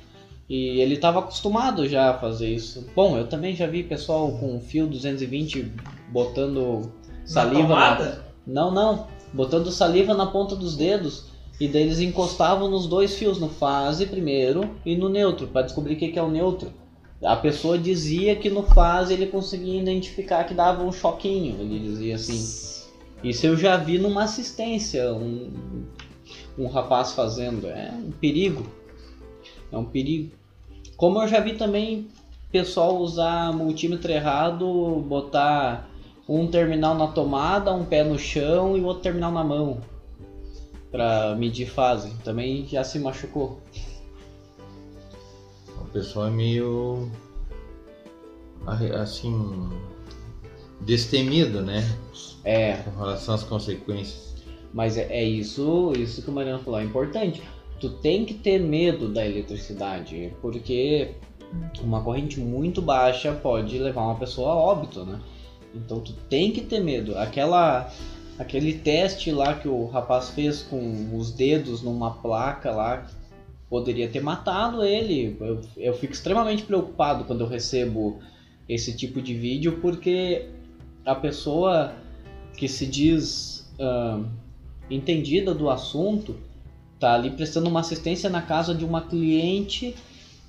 [0.48, 2.86] E ele estava acostumado já a fazer isso.
[2.94, 5.72] Bom, eu também já vi pessoal com fio 220
[6.10, 6.92] botando
[7.24, 8.24] saliva Na tomada?
[8.46, 9.06] Não, não.
[9.32, 11.32] Botando saliva na ponta dos dedos.
[11.58, 15.94] E daí eles encostavam nos dois fios, no fase primeiro e no neutro, para descobrir
[15.94, 16.72] o que que é o neutro.
[17.22, 21.56] A pessoa dizia que no fase ele conseguia identificar que dava um choquinho.
[21.60, 22.84] Ele dizia assim.
[23.22, 25.50] Isso eu já vi numa assistência, um,
[26.58, 27.66] um rapaz fazendo.
[27.66, 28.64] É um perigo.
[29.70, 30.32] É um perigo.
[30.96, 32.08] Como eu já vi também
[32.54, 35.90] pessoal usar multímetro errado, botar
[36.28, 39.80] um terminal na tomada, um pé no chão e o outro terminal na mão
[40.94, 42.14] para medir fase.
[42.22, 43.60] Também já se machucou.
[45.80, 47.10] O pessoal é meio.
[49.02, 49.68] assim.
[50.80, 51.82] destemido, né?
[52.44, 54.33] É, Com relação às consequências.
[54.74, 57.40] Mas é, é isso, isso que o Mariano falou, é importante.
[57.78, 61.12] Tu tem que ter medo da eletricidade, porque
[61.80, 65.20] uma corrente muito baixa pode levar uma pessoa a óbito, né?
[65.72, 67.16] Então tu tem que ter medo.
[67.16, 67.88] Aquela
[68.36, 73.06] aquele teste lá que o rapaz fez com os dedos numa placa lá
[73.70, 75.36] poderia ter matado ele.
[75.40, 78.18] Eu, eu fico extremamente preocupado quando eu recebo
[78.68, 80.48] esse tipo de vídeo porque
[81.06, 81.92] a pessoa
[82.56, 84.24] que se diz ah,
[84.90, 86.36] entendida do assunto
[86.98, 89.94] tá ali prestando uma assistência na casa de uma cliente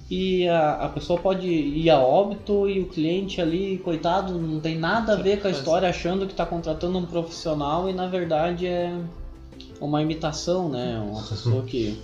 [0.09, 4.77] e a, a pessoa pode ir a óbito e o cliente ali, coitado, não tem
[4.77, 8.67] nada a ver com a história, achando que está contratando um profissional e na verdade
[8.67, 8.95] é
[9.81, 10.99] uma imitação, né?
[10.99, 11.97] Uma pessoa que,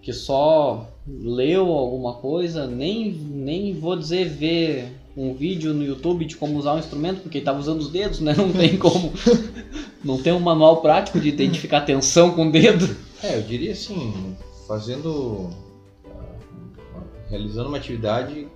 [0.00, 6.36] que só leu alguma coisa, nem, nem vou dizer ver um vídeo no YouTube de
[6.36, 8.34] como usar um instrumento, porque ele estava usando os dedos, né?
[8.34, 9.12] Não tem como.
[10.04, 12.94] Não tem um manual prático de identificar tensão com o dedo.
[13.22, 14.36] É, eu diria assim,
[14.68, 15.50] fazendo.
[16.06, 18.46] ah, realizando uma atividade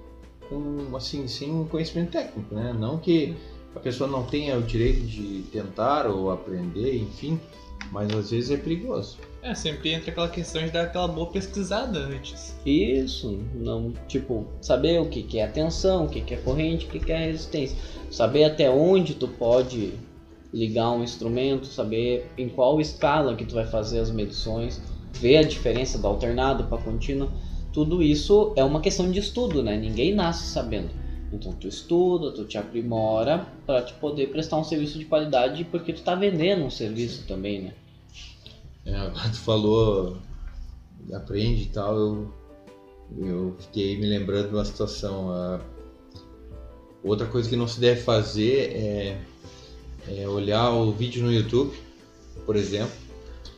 [0.48, 2.74] com, assim, sem conhecimento técnico, né?
[2.78, 3.34] Não que
[3.74, 7.40] a pessoa não tenha o direito de tentar ou aprender, enfim,
[7.92, 9.18] mas às vezes é perigoso.
[9.42, 12.56] É, sempre entra aquela questão de dar aquela boa pesquisada antes.
[12.66, 16.86] Isso, não, tipo, saber o que, que é a tensão, o que, que é corrente,
[16.86, 17.76] o que, que é a resistência.
[18.10, 19.94] Saber até onde tu pode
[20.52, 24.80] ligar um instrumento, saber em qual escala que tu vai fazer as medições,
[25.12, 27.30] ver a diferença do alternado para contínuo.
[27.72, 29.76] Tudo isso é uma questão de estudo, né?
[29.76, 30.90] Ninguém nasce sabendo.
[31.32, 35.92] Então tu estuda, tu te aprimora para te poder prestar um serviço de qualidade, porque
[35.92, 37.74] tu tá vendendo um serviço também, né?
[38.86, 40.16] É, agora tu falou,
[41.12, 42.32] aprende e tal, eu,
[43.18, 45.60] eu fiquei me lembrando de uma situação.
[47.04, 49.20] outra coisa que não se deve fazer é,
[50.16, 51.72] é olhar o vídeo no YouTube,
[52.46, 52.92] por exemplo.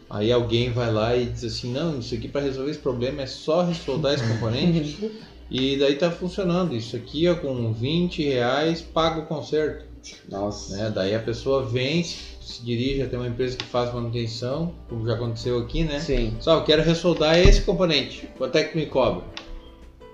[0.09, 3.27] Aí alguém vai lá e diz assim, não, isso aqui para resolver esse problema é
[3.27, 5.11] só resoldar esse componente
[5.51, 6.75] e daí tá funcionando.
[6.75, 9.85] Isso aqui ó, com 20 reais paga o conserto.
[10.29, 10.77] Nossa.
[10.77, 10.91] né?
[10.93, 15.15] Daí a pessoa vem, se, se dirige até uma empresa que faz manutenção, como já
[15.15, 16.01] aconteceu aqui, né?
[16.01, 16.35] Sim.
[16.41, 18.29] Só, eu quero ressoldar esse componente.
[18.37, 19.23] Quanto é que me cobra?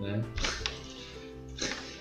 [0.01, 0.23] Né?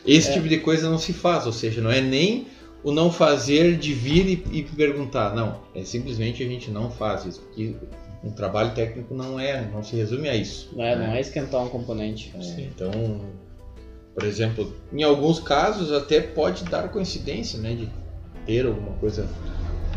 [0.05, 0.33] Esse É.
[0.33, 2.47] tipo de coisa não se faz, ou seja, não é nem
[2.85, 5.59] o não fazer de vir e, e perguntar, não.
[5.73, 7.75] É simplesmente a gente não faz isso, porque
[8.23, 10.69] um trabalho técnico não é, não se resume a isso.
[10.71, 11.07] Não é, né?
[11.07, 12.31] não é esquentar um componente.
[12.39, 12.91] É, então,
[14.13, 17.89] por exemplo, em alguns casos até pode dar coincidência, né, de
[18.45, 19.27] ter alguma coisa,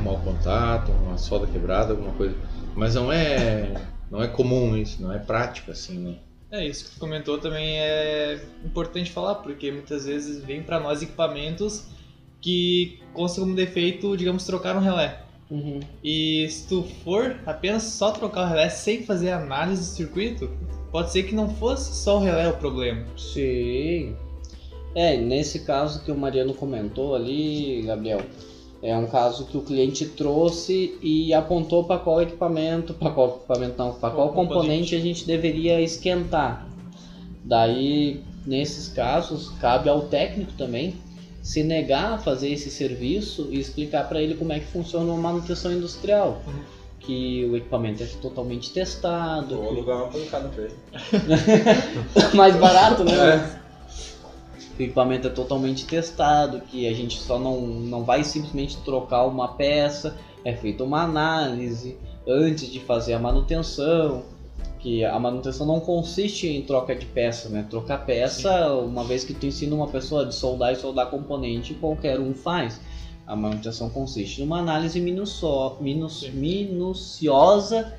[0.01, 2.35] um mau contato, uma solda quebrada, alguma coisa,
[2.75, 3.71] mas não é,
[4.11, 6.17] não é comum isso, não é prático assim, né?
[6.51, 11.03] É, isso que tu comentou também é importante falar, porque muitas vezes vem para nós
[11.03, 11.98] equipamentos
[12.41, 15.23] que constam como defeito, digamos, trocar um relé.
[15.51, 15.81] Uhum.
[16.05, 20.51] E se tu for apenas só trocar o relé sem fazer análise do circuito,
[20.93, 23.05] pode ser que não fosse só o relé o problema.
[23.17, 24.15] Sim.
[24.95, 28.21] É, nesse caso que o Mariano comentou ali, Gabriel,
[28.83, 33.75] é um caso que o cliente trouxe e apontou para qual equipamento, para qual equipamento
[33.79, 34.97] não, para qual Qual componente componente.
[34.97, 36.69] a gente deveria esquentar.
[37.45, 40.95] Daí, nesses casos, cabe ao técnico também
[41.49, 45.17] se negar a fazer esse serviço e explicar para ele como é que funciona uma
[45.17, 46.43] manutenção industrial.
[46.47, 46.61] Uhum.
[47.01, 50.75] Que o equipamento é totalmente testado, Vou alugar uma pancada pra ele.
[52.37, 53.61] mais barato, né?
[54.79, 59.49] O equipamento é totalmente testado, que a gente só não, não vai simplesmente trocar uma
[59.49, 64.23] peça, é feita uma análise antes de fazer a manutenção,
[64.79, 67.67] que a manutenção não consiste em troca de peça, né?
[67.69, 72.21] Trocar peça, uma vez que tu ensina uma pessoa de soldar e soldar componente, qualquer
[72.21, 72.81] um faz.
[73.27, 75.77] A manutenção consiste numa análise minucio,
[76.33, 77.93] minuciosa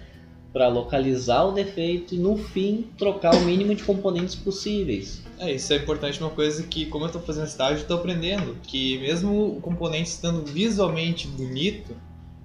[0.52, 5.22] para localizar o defeito e no fim trocar o mínimo de componentes possíveis.
[5.38, 8.58] É, isso é importante, uma coisa que, como eu tô fazendo estágio, tô aprendendo.
[8.64, 11.96] Que mesmo o componente estando visualmente bonito,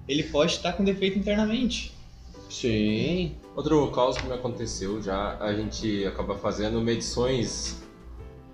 [0.07, 1.91] ele pode estar com defeito internamente.
[2.49, 3.33] Sim.
[3.55, 7.77] Outro caos que me aconteceu já, a gente acaba fazendo medições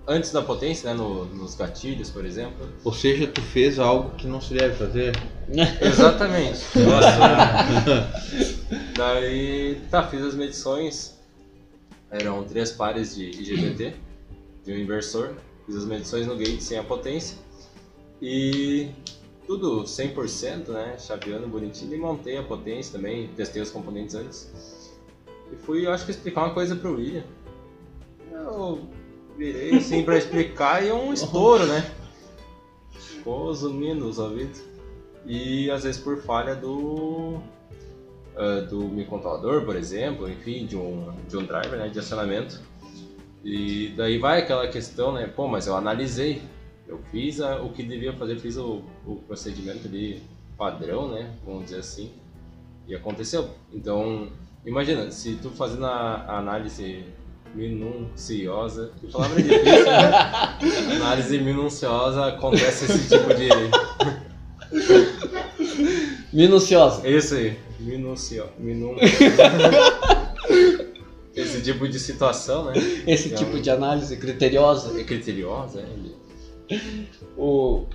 [0.06, 2.68] antes da potência, né, no- nos gatilhos, por exemplo.
[2.84, 5.12] Ou seja, tu fez algo que não se deve fazer.
[5.80, 6.60] Exatamente.
[6.78, 8.10] Nossa.
[8.96, 11.14] Daí, tá, fiz as medições.
[12.10, 13.94] Eram três pares de IGBT,
[14.64, 15.34] de um inversor.
[15.66, 17.36] Fiz as medições no gate sem a potência.
[18.20, 18.88] E
[19.46, 20.96] tudo 100%, né?
[20.98, 21.94] Chaveando bonitinho.
[21.94, 24.81] E montei a potência também, testei os componentes antes.
[25.52, 27.24] E fui, acho que, explicar uma coisa pro William.
[28.32, 28.88] Eu
[29.36, 31.92] virei assim pra explicar e é um estouro, né?
[32.90, 34.62] Ficou zunindo os ouvidos.
[35.26, 37.38] E às vezes por falha do
[38.36, 42.60] ah, do microcontrolador, por exemplo, enfim, de um, de um driver né, de acionamento.
[43.44, 45.26] E daí vai aquela questão, né?
[45.26, 46.42] Pô, mas eu analisei,
[46.88, 50.22] eu fiz a- o que devia fazer, fiz o, o procedimento ali
[50.56, 51.34] padrão, né?
[51.44, 52.12] Vamos dizer assim.
[52.88, 53.50] E aconteceu.
[53.72, 54.28] Então,
[54.64, 57.04] imagina, se tu fazendo a, análise
[57.54, 60.96] minuciosa, que palavra difícil, né?
[60.96, 63.48] análise minuciosa, acontece esse tipo de,
[66.32, 67.06] Minuciosa.
[67.08, 68.96] Isso aí, minucio, minun...
[71.34, 72.74] Esse tipo de situação, né?
[73.06, 74.98] Esse Então- tipo de análise criteriosa.
[75.00, 76.76] É criteriosa, é.
[77.36, 77.86] O,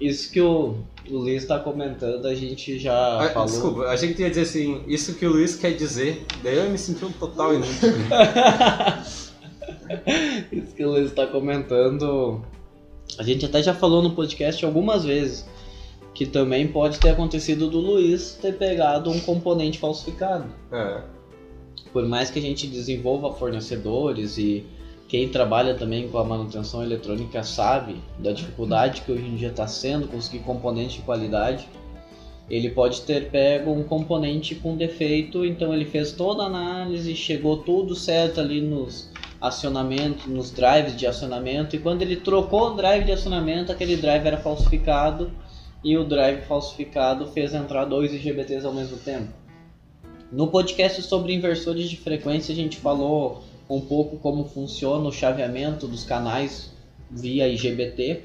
[0.00, 0.76] isso que o,
[1.10, 3.48] o Luiz está comentando, a gente já Ah, falou.
[3.48, 6.78] desculpa, que tu ia dizer assim, isso que o Luiz quer dizer, daí eu me
[6.78, 7.90] senti um total inútil.
[10.50, 12.40] Isso que o Luiz está comentando.
[13.18, 15.46] A gente até já falou no podcast algumas vezes
[16.14, 20.46] que também pode ter acontecido do Luiz ter pegado um componente falsificado.
[20.70, 21.02] É,
[21.92, 24.64] Por mais que a gente desenvolva fornecedores e
[25.12, 29.66] quem trabalha também com a manutenção eletrônica sabe da dificuldade que hoje em dia está
[29.66, 31.68] sendo conseguir componente de qualidade.
[32.48, 37.58] Ele pode ter pego um componente com defeito, então ele fez toda a análise, chegou
[37.58, 43.04] tudo certo ali nos acionamentos, nos drives de acionamento, e quando ele trocou o drive
[43.04, 45.30] de acionamento, aquele drive era falsificado
[45.84, 49.28] e o drive falsificado fez entrar dois IGBTs ao mesmo tempo.
[50.32, 55.86] No podcast sobre inversores de frequência, a gente falou um pouco como funciona o chaveamento
[55.86, 56.70] dos canais
[57.10, 58.24] via IGBT.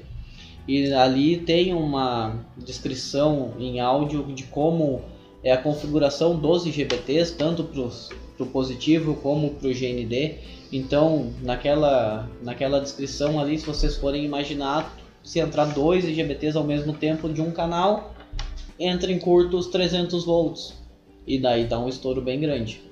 [0.66, 5.02] E ali tem uma descrição em áudio de como
[5.42, 10.36] é a configuração dos IGBTs, tanto para o positivo como para o GND.
[10.70, 16.92] Então, naquela, naquela descrição ali, se vocês forem imaginar, se entrar dois IGBTs ao mesmo
[16.92, 18.14] tempo de um canal,
[18.78, 20.74] entra em curto os 300 volts.
[21.26, 22.87] E daí dá um estouro bem grande.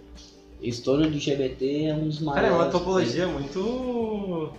[0.61, 2.51] Estouro de GBT é um dos Cara, maiores.
[2.51, 4.53] é uma topologia muito.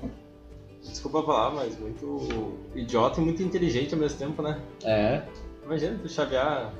[0.83, 4.59] Desculpa a palavra, mas muito idiota e muito inteligente ao mesmo tempo, né?
[4.83, 5.21] É,
[5.65, 6.73] Imagina tu chavear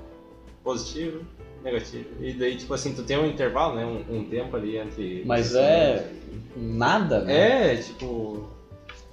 [0.63, 1.25] positivo,
[1.62, 2.06] negativo.
[2.21, 3.86] E daí, tipo assim, tu tem um intervalo, né?
[3.86, 5.23] Um, um tempo ali entre.
[5.25, 6.10] mas é
[6.56, 7.73] nada, né?
[7.73, 8.47] É, tipo.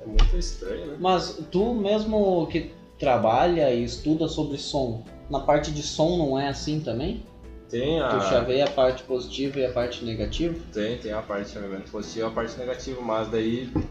[0.01, 0.97] É muito estranho, né?
[1.01, 6.49] Mas tu mesmo que trabalha e estuda sobre som, na parte de som não é
[6.49, 7.25] assim também?
[7.71, 8.09] Tem a.
[8.09, 10.55] Tu chaveia a parte positiva e a parte negativa?
[10.73, 13.67] Tem, tem a parte de chaveamento positivo e a parte negativa, mas daí.
[13.69, 13.89] Também-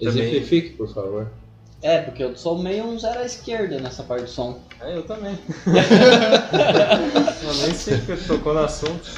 [0.00, 1.28] Exemplifique, por favor.
[1.82, 4.60] É, porque eu sou meio um zero à esquerda nessa parte de som.
[4.80, 5.38] É, eu também.
[7.42, 9.10] eu nem sei porque tocou no assunto.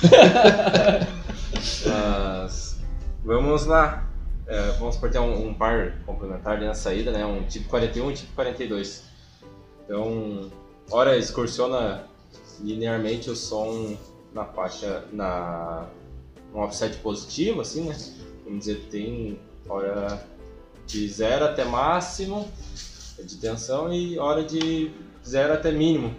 [1.86, 2.76] Mas.
[3.24, 4.07] Vamos lá.
[4.46, 7.24] É, vamos por ter um, um par complementar ali na saída, né?
[7.24, 9.04] Um tipo 41 e um tipo 42.
[9.84, 10.50] Então,
[10.90, 12.04] hora excursiona
[12.62, 13.96] linearmente o som
[14.32, 15.86] na faixa, na
[16.54, 17.96] um offset positivo, assim, né?
[18.44, 19.38] Vamos dizer, tem
[19.68, 20.22] hora
[20.86, 22.48] de zero até máximo
[23.18, 24.90] de tensão e hora de
[25.26, 26.14] zero até mínimo.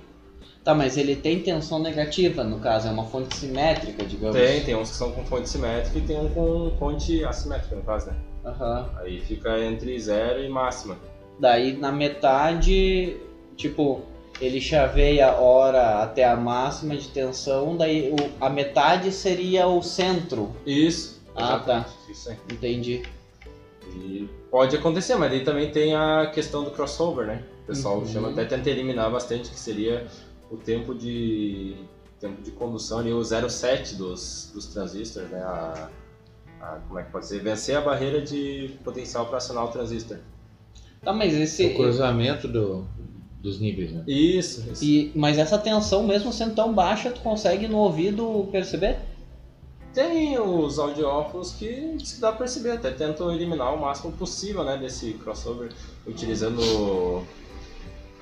[0.63, 4.37] Tá, mas ele tem tensão negativa, no caso, é uma fonte simétrica, digamos.
[4.37, 7.83] Tem, tem uns que são com fonte simétrica e tem um com fonte assimétrica, no
[7.83, 8.15] caso, né?
[8.45, 8.89] Aham.
[8.97, 10.97] Aí fica entre zero e máxima.
[11.37, 13.17] Daí na metade,
[13.57, 14.03] tipo,
[14.43, 19.81] ele chaveia a hora até a máxima de tensão, daí o- a metade seria o
[19.81, 20.51] centro.
[20.65, 21.21] Isso.
[21.35, 21.89] Ah, tá.
[22.09, 22.37] Isso aí.
[22.51, 23.03] Entendi.
[23.95, 27.43] E pode acontecer, mas aí também tem a questão do crossover, né?
[27.63, 28.05] O pessoal Uhum.
[28.07, 30.07] chama até tenta eliminar bastante, que seria
[30.51, 31.75] o tempo de
[32.19, 35.41] tempo de condução ali, o 07 dos, dos transistores, né?
[35.41, 35.89] A,
[36.61, 37.39] a- como é que pode ser?
[37.41, 40.17] Vencer a barreira de potencial para acionar o transistor.
[41.01, 41.65] Tá, mas esse.
[41.65, 42.85] O cruzamento do,
[43.43, 44.03] dos níveis, né?
[44.07, 44.83] Isso, isso.
[44.83, 48.97] E, mas essa tensão, mesmo sendo tão baixa, tu consegue no ouvido perceber?
[49.93, 54.77] Tem os audiófonos que se dá pra perceber, até tentam eliminar o máximo possível né,
[54.77, 55.71] desse crossover,
[56.07, 57.21] utilizando.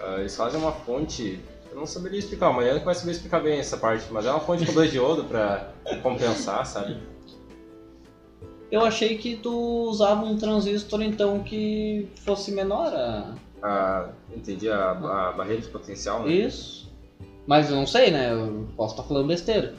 [0.01, 1.39] ah, eles fazem uma fonte.
[1.69, 4.41] Eu não saberia explicar, amanhã que vai saber explicar bem essa parte, mas é uma
[4.41, 6.97] fonte com dois diodo pra compensar, sabe?
[8.69, 9.53] Eu achei que tu
[9.89, 13.35] usava um transistor então que fosse menor a.
[13.61, 16.31] Ah, entendi a, a barreira de potencial, né?
[16.31, 16.91] Isso.
[17.45, 18.31] Mas eu não sei, né?
[18.31, 19.73] Eu posso estar falando besteira.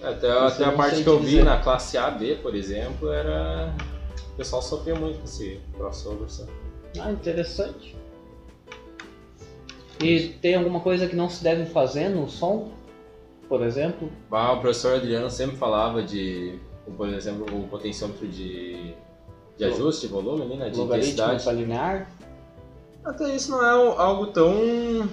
[0.00, 1.44] É, Até, até a parte que eu vi dizer.
[1.44, 3.74] na classe A, B, por exemplo, era.
[4.32, 6.50] O pessoal sofria muito com esse crossover, sabe?
[6.98, 7.96] Ah, interessante.
[10.02, 12.70] E tem alguma coisa que não se deve fazer no som?
[13.48, 14.10] Por exemplo?
[14.30, 16.58] Ah, o professor Adriano sempre falava de,
[16.96, 18.94] por exemplo, o potenciômetro de,
[19.56, 21.48] de ajuste de volume, né, de intensidade.
[21.52, 22.10] linear?
[23.04, 25.08] Até isso não é algo tão,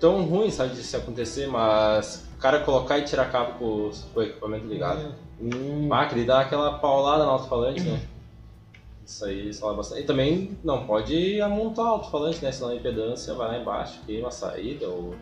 [0.00, 3.90] tão ruim, sabe, de se acontecer, mas o cara colocar e tirar cabo com, o-
[4.12, 7.98] com o equipamento ligado, Hum, ah, que ele dá aquela paulada no alto-falante, né?
[9.06, 10.02] Isso aí fala bastante.
[10.02, 12.52] E também não pode amontar o alto-falante, né?
[12.52, 15.14] Senão a impedância vai lá embaixo, queima a saída, ou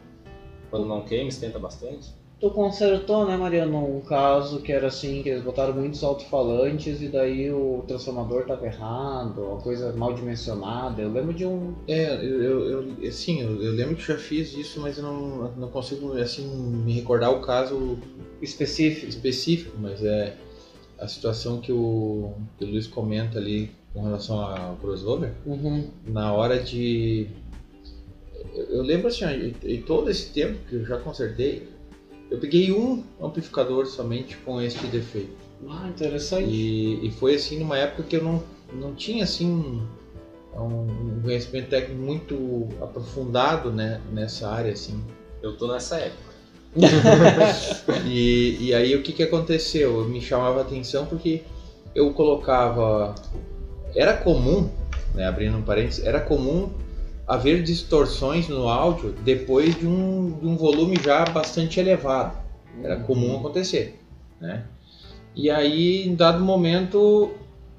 [0.71, 2.13] quando não queima, esquenta bastante.
[2.41, 7.09] Tu consertou, né, Mariano, um caso que era assim, que eles botaram muitos alto-falantes e
[7.09, 11.03] daí o transformador tava errado, a coisa mal dimensionada.
[11.03, 11.75] Eu lembro de um.
[11.89, 15.51] É, eu, eu, eu assim, eu, eu lembro que já fiz isso, mas eu não,
[15.57, 17.99] não consigo assim me recordar o caso
[18.41, 19.09] específico.
[19.09, 20.37] específico, mas é
[20.97, 25.89] a situação que o, que o Luiz comenta ali com relação ao crossover, Uhum.
[26.07, 27.27] na hora de.
[28.55, 31.69] Eu, lembro assim, ó, e, e todo esse tempo que eu já consertei,
[32.31, 35.33] eu peguei um amplificador somente com este defeito.
[35.69, 36.49] Ah, interessante.
[36.49, 39.87] E, e foi assim numa época que eu não, não tinha assim um,
[40.61, 45.03] um conhecimento técnico muito aprofundado né, nessa área assim.
[45.43, 46.29] Eu tô nessa época.
[48.07, 50.05] E, e aí o que, que aconteceu?
[50.05, 51.43] Me chamava a atenção porque
[51.95, 53.15] eu colocava.
[53.95, 54.71] Era comum,
[55.15, 56.71] né, abrindo um parênteses, era comum
[57.29, 62.39] haver distorções no áudio depois de um, de um volume já bastante elevado.
[62.83, 64.01] Era comum acontecer,
[64.41, 64.65] né?
[65.37, 67.33] E aí, em dado momento,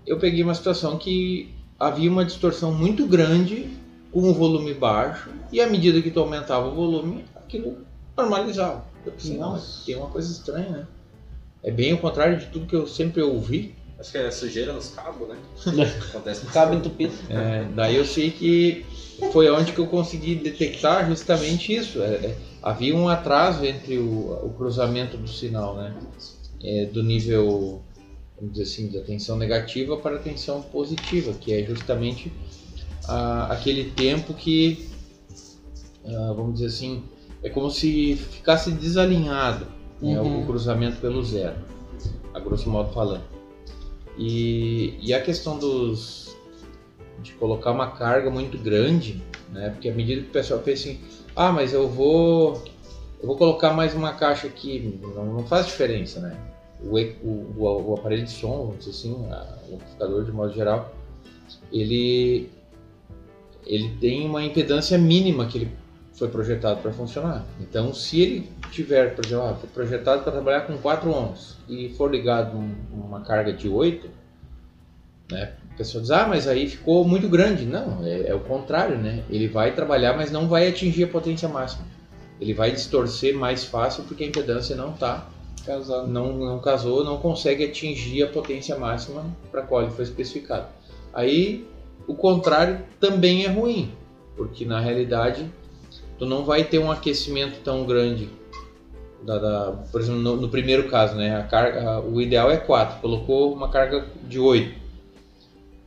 [0.06, 3.70] eu peguei uma situação que havia uma distorção muito grande
[4.12, 7.78] com um volume baixo e à medida que tu aumentava o volume, aquilo
[8.16, 8.86] normalizava.
[9.06, 9.86] Eu pensei, não, Nossa.
[9.86, 10.88] tem uma coisa estranha, né?
[11.64, 13.76] É bem o contrário de tudo que eu sempre ouvi.
[14.00, 15.36] Acho que é sujeira nos cabos, né?
[16.10, 17.14] Acontece Cabo entupido.
[17.30, 18.86] É, daí eu sei que
[19.32, 22.02] foi onde que eu consegui detectar justamente isso.
[22.02, 25.96] É, é, havia um atraso entre o, o cruzamento do sinal, né?
[26.64, 27.82] É, do nível,
[28.36, 32.32] vamos dizer assim, da tensão negativa para a tensão positiva, que é justamente
[33.08, 34.90] ah, aquele tempo que,
[36.06, 37.04] ah, vamos dizer assim,
[37.42, 39.66] é como se ficasse desalinhado
[40.02, 40.44] né, Uhum.
[40.44, 41.56] o cruzamento pelo zero,
[42.34, 43.24] a grosso modo falando.
[44.18, 46.29] E, e a questão dos
[47.22, 49.70] de colocar uma carga muito grande, né?
[49.70, 51.00] Porque à medida que o pessoal pensa assim,
[51.36, 52.64] ah, mas eu vou
[53.22, 56.38] eu vou colocar mais uma caixa aqui, não, não faz diferença, né?
[56.82, 56.96] O,
[57.28, 60.94] o, o aparelho de som, vamos dizer assim, a- o amplificador de modo geral,
[61.72, 62.50] ele
[63.66, 65.72] ele tem uma impedância mínima que ele
[66.14, 67.46] foi projetado para funcionar.
[67.62, 71.90] Então, se ele tiver, por exemplo, ah, foi projetado para trabalhar com 4 ohms e
[71.90, 74.10] for ligado um- uma carga de 8,
[75.32, 75.54] né?
[75.80, 77.66] Pessoa diz, ah, mas aí ficou muito grande.
[77.66, 79.24] Não, é, é o contrário, né?
[79.30, 81.86] Ele vai trabalhar, mas não vai atingir a potência máxima.
[82.42, 85.26] Ele vai distorcer mais fácil porque a impedância não tá,
[85.66, 86.06] Casado.
[86.10, 90.66] não, não casou, não consegue atingir a potência máxima para a qual ele foi especificado.
[91.14, 91.66] Aí,
[92.06, 93.90] o contrário também é ruim,
[94.36, 95.50] porque na realidade
[96.18, 98.28] tu não vai ter um aquecimento tão grande.
[99.24, 102.58] Da, da- por exemplo, no, no primeiro caso, né, a carga, a- o ideal é
[102.58, 104.79] 4, colocou uma carga de 8.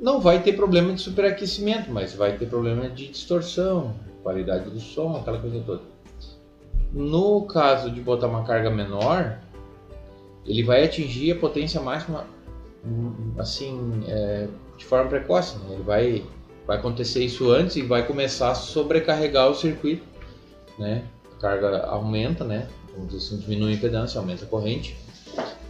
[0.02, 5.14] Não vai ter problema de superaquecimento, mas vai ter problema de distorção, qualidade do som,
[5.16, 5.80] aquela coisa toda.
[6.92, 9.38] No caso de botar uma carga menor,
[10.44, 12.26] ele vai atingir a potência máxima
[13.38, 15.74] assim é, de forma precoce, né?
[15.74, 16.24] ele vai,
[16.66, 20.02] vai acontecer isso antes e vai começar a sobrecarregar o circuito,
[20.76, 21.04] né?
[21.36, 22.66] A carga aumenta, né?
[22.92, 24.96] Vamos dizer assim, diminui a impedância, aumenta a corrente.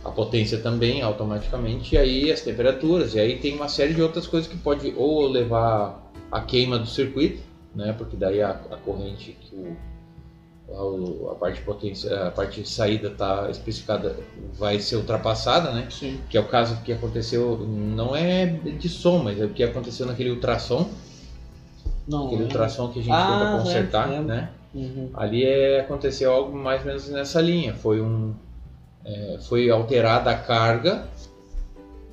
[0.05, 4.26] A potência também automaticamente, e aí as temperaturas, e aí tem uma série de outras
[4.26, 7.40] coisas que pode ou levar a queima do circuito,
[7.74, 7.94] né?
[7.96, 9.55] Porque daí a, a corrente que
[10.68, 14.16] o, a, a parte de potência, a parte de saída está especificada
[14.59, 15.86] vai ser ultrapassada, né?
[15.90, 16.18] Sim.
[16.28, 20.05] Que é o caso que aconteceu, não é de som, mas é o que aconteceu
[20.07, 20.88] naquele ultrassom,
[22.09, 22.26] Não.
[22.26, 24.26] aquele ultrassom que a gente Ah, lembro, consertar, lembro.
[24.26, 24.50] né?
[24.74, 25.11] Uhum.
[25.14, 27.74] Ali é, aconteceu algo mais ou menos nessa linha.
[27.74, 28.34] Foi um,
[29.05, 31.09] é, foi alterada a carga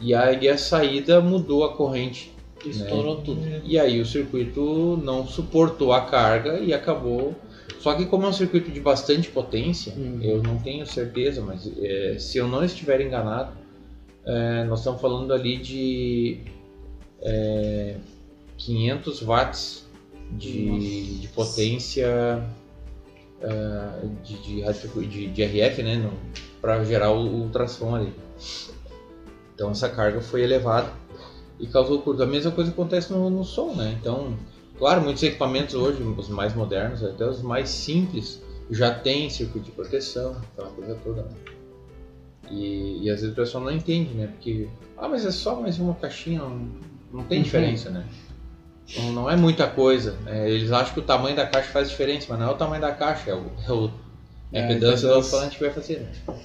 [0.02, 2.32] e aí a saída mudou a corrente.
[2.66, 3.42] Estourou tudo.
[3.64, 7.34] E aí o circuito não suportou a carga e acabou.
[7.80, 10.20] Só que como é um circuito de bastante potência, Uhum.
[10.22, 13.54] eu não tenho certeza, mas é, se eu não estiver enganado,
[14.26, 16.40] é, nós estamos falando ali de
[17.22, 17.96] é,
[18.58, 19.86] 500 watts
[20.32, 22.44] de, de potência
[23.42, 25.96] é, de, de, de, de RF, né,
[26.62, 28.14] para gerar o, o ultrassom ali.
[29.56, 30.90] Então essa carga foi elevada
[31.60, 32.24] e causou curto.
[32.24, 33.98] A mesma coisa acontece no, no som, né?
[34.00, 34.38] Então,
[34.78, 39.72] claro, muitos equipamentos hoje, os mais modernos, até os mais simples, já tem circuito de
[39.72, 41.22] proteção, aquela coisa toda.
[41.24, 41.30] Né?
[42.50, 44.28] E, e às vezes o pessoal não entende, né?
[44.28, 46.68] Porque, ah, mas é só mais uma caixinha, não,
[47.12, 47.44] não tem Uhum.
[47.44, 48.06] diferença, né?
[48.98, 50.14] Não, não é muita coisa.
[50.26, 50.50] né?
[50.50, 52.92] Eles acham que o tamanho da caixa faz diferença, mas não é o tamanho da
[52.92, 53.92] caixa, é, o, é, o,
[54.52, 56.00] é a É, falante vai fazer.
[56.00, 56.36] Né?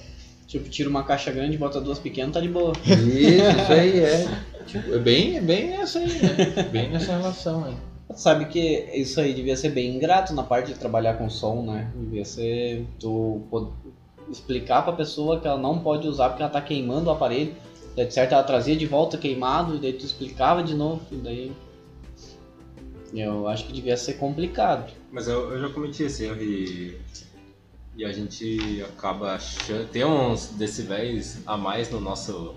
[0.47, 2.73] Tipo, tira uma caixa grande, bota duas pequenas, tá de boa.
[2.85, 4.27] Isso, isso aí é.
[4.65, 6.63] Tipo, é bem, é bem essa aí, né?
[6.71, 7.75] Bem nessa relação aí.
[8.15, 8.59] Sabe que
[8.93, 11.91] isso aí devia ser bem ingrato na parte de trabalhar com som, né?
[11.95, 13.41] Devia ser tu
[14.29, 17.53] explicar pra pessoa que ela não pode usar porque ela tá queimando o aparelho.
[17.95, 21.15] Daí, de certo, ela trazia de volta queimado, e daí tu explicava de novo, e
[21.15, 21.51] daí.
[23.13, 24.91] Eu acho que devia ser complicado.
[25.11, 26.97] Mas eu, eu já cometi esse erro e,
[27.97, 29.87] e a gente acaba achando.
[29.89, 32.55] Tem uns decibéis a mais no nosso,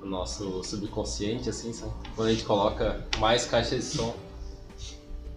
[0.00, 1.92] no nosso subconsciente, assim, sabe?
[2.14, 4.14] Quando a gente coloca mais caixas de som.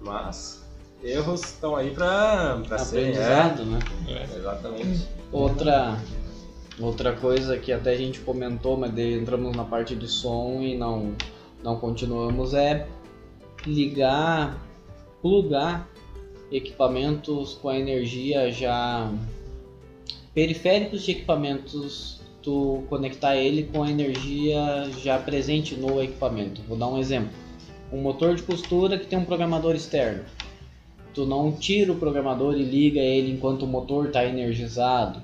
[0.01, 0.63] Mas
[1.01, 2.99] erros estão aí pra, pra ser.
[2.99, 3.79] Aprendizado, né?
[4.07, 5.07] É, exatamente.
[5.31, 5.97] Outra,
[6.79, 10.77] outra coisa que até a gente comentou, mas daí entramos na parte do som e
[10.77, 11.15] não,
[11.63, 12.87] não continuamos, é
[13.65, 14.57] ligar,
[15.21, 15.89] plugar
[16.51, 19.11] equipamentos com a energia já
[20.33, 26.61] periféricos de equipamentos, tu conectar ele com a energia já presente no equipamento.
[26.67, 27.31] Vou dar um exemplo.
[27.91, 30.23] Um motor de costura que tem um programador externo.
[31.13, 35.21] Tu não tira o programador e liga ele enquanto o motor está energizado,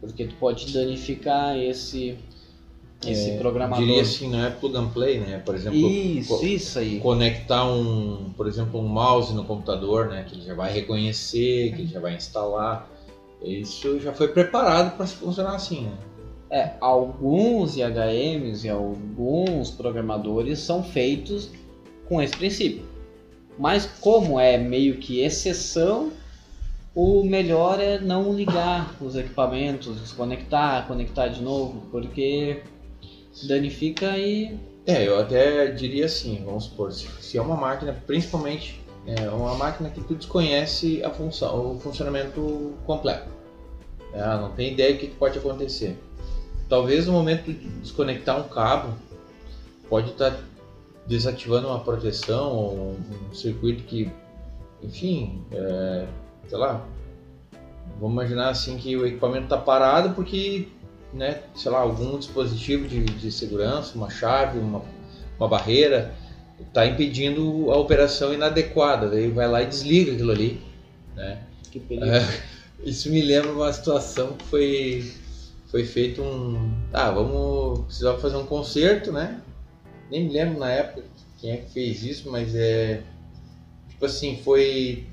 [0.00, 2.18] porque tu pode danificar esse
[3.10, 3.84] esse É, programador.
[3.84, 5.38] Diria assim, não é plug and play, né?
[5.44, 7.00] Por exemplo, Isso, co- isso aí.
[7.00, 10.24] conectar um, por exemplo, um mouse no computador, né?
[10.28, 12.88] Que ele já vai reconhecer, que ele já vai instalar.
[13.42, 15.92] Isso já foi preparado para funcionar assim, né?
[16.50, 21.50] É, alguns IHMs e alguns programadores são feitos
[22.08, 22.84] com esse princípio.
[23.58, 26.10] Mas como é meio que exceção,
[26.94, 32.58] o melhor é não ligar os equipamentos, desconectar, conectar de novo, porque
[33.42, 38.82] danifica e É, eu até diria assim, vamos supor, se, se é uma máquina, principalmente
[39.06, 43.28] é uma máquina que tu desconhece a função, o funcionamento completo.
[44.14, 45.98] Ah, não tem ideia do que pode acontecer.
[46.68, 48.94] Talvez no momento de desconectar um cabo,
[49.88, 50.38] pode estar
[51.06, 52.96] desativando uma proteção ou
[53.30, 54.10] um circuito que,
[54.82, 56.06] enfim, é,
[56.46, 56.86] sei lá,
[57.98, 60.68] vamos imaginar assim que o equipamento está parado porque
[61.14, 64.82] né, sei lá, algum dispositivo de, de segurança, uma chave, uma,
[65.38, 66.14] uma barreira,
[66.60, 69.08] está impedindo a operação inadequada.
[69.08, 70.60] Daí vai lá e desliga aquilo ali.
[71.14, 71.40] Né?
[71.74, 72.06] que perigo.
[72.06, 72.42] É,
[72.84, 75.12] isso me lembra uma situação que foi,
[75.70, 76.72] foi feito um.
[76.92, 77.80] Ah, vamos.
[77.86, 79.40] Precisava fazer um concerto, né?
[80.10, 81.04] Nem me lembro na época
[81.40, 83.02] quem é que fez isso, mas é.
[83.88, 85.06] Tipo assim, foi.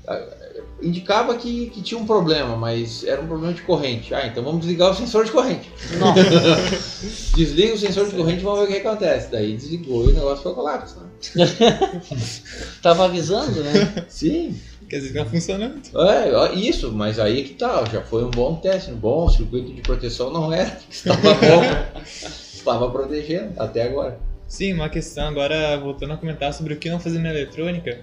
[0.82, 4.14] Indicava que, que tinha um problema, mas era um problema de corrente.
[4.14, 5.70] Ah, então vamos desligar o sensor de corrente.
[5.98, 6.20] Nossa,
[7.36, 9.30] Desliga o sensor de corrente e vamos ver o que acontece.
[9.30, 10.96] Daí desligou e o negócio foi colapso.
[11.36, 11.46] Né?
[12.82, 14.06] tava avisando, né?
[14.08, 14.58] Sim,
[14.92, 15.80] Quer dizer que tá funcionando.
[15.96, 19.80] é, isso, mas aí que tal, já foi um bom teste, um bom circuito de
[19.80, 24.20] proteção não era, estava bom, estava protegendo até agora.
[24.46, 28.00] Sim, uma questão agora, voltando a comentar sobre o que não fazer na eletrônica,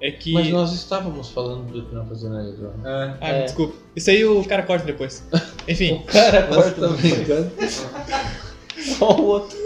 [0.00, 0.32] é que.
[0.32, 2.88] Mas nós estávamos falando do que não fazer na eletrônica.
[2.88, 3.42] É, Ah, É.
[3.44, 3.74] desculpa.
[3.94, 5.22] Isso aí o cara corta depois.
[5.68, 7.50] Enfim, Cara, Você tá brincando?
[8.98, 9.56] só o outro.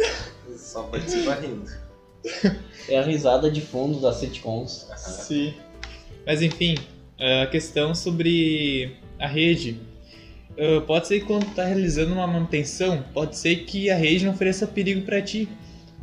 [0.56, 1.70] só participa rindo.
[2.86, 4.86] É a risada de fundo das sitcoms.
[4.98, 5.54] Sim.
[6.26, 6.74] Mas enfim,
[7.18, 9.80] a questão sobre a rede.
[10.50, 14.26] Uh, Pode ser que quando tu tá realizando uma manutenção, pode ser que a rede
[14.26, 15.48] não ofereça perigo para ti,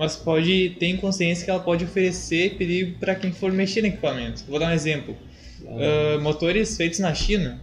[0.01, 4.43] mas pode ter consciência que ela pode oferecer perigo para quem for mexer no equipamento.
[4.49, 5.15] Vou dar um exemplo.
[5.61, 7.61] Uh, motores feitos na China,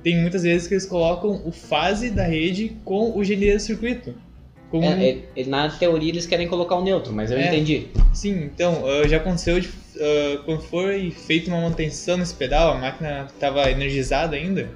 [0.00, 4.14] tem muitas vezes que eles colocam o fase da rede com o GND do circuito.
[4.72, 7.48] É, é- é- na teoria eles querem colocar o neutro, mas eu É.
[7.48, 7.88] entendi.
[8.14, 9.68] Sim, então, ah, já aconteceu de,
[9.98, 14.70] ah, quando foi feita uma manutenção nesse pedal, a máquina estava energizada ainda,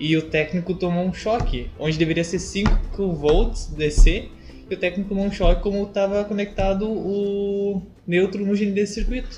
[0.00, 4.30] e o técnico tomou um choque, onde deveria ser 5 volts DC,
[4.68, 9.28] e o técnico tomou um choque como estava conectado o neutro no GND desse circuito.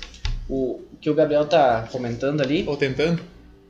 [0.49, 2.63] O que o Gabriel tá comentando ali.
[2.67, 3.21] Ou tentando.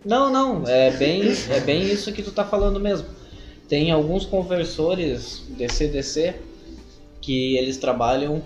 [0.05, 3.07] Não, não, é bem, é bem isso que tu tá falando mesmo.
[3.67, 6.35] Tem alguns conversores DC-DC
[7.21, 8.41] que eles trabalham,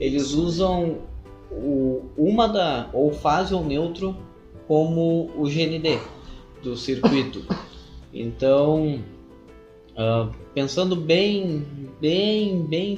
[0.00, 0.98] eles usam
[1.50, 4.16] o, uma da, ou fase ou neutro
[4.66, 5.98] como o GND
[6.62, 7.44] do circuito.
[8.12, 9.00] Então,
[9.98, 11.66] ah, pensando bem,
[12.00, 12.96] bem, bem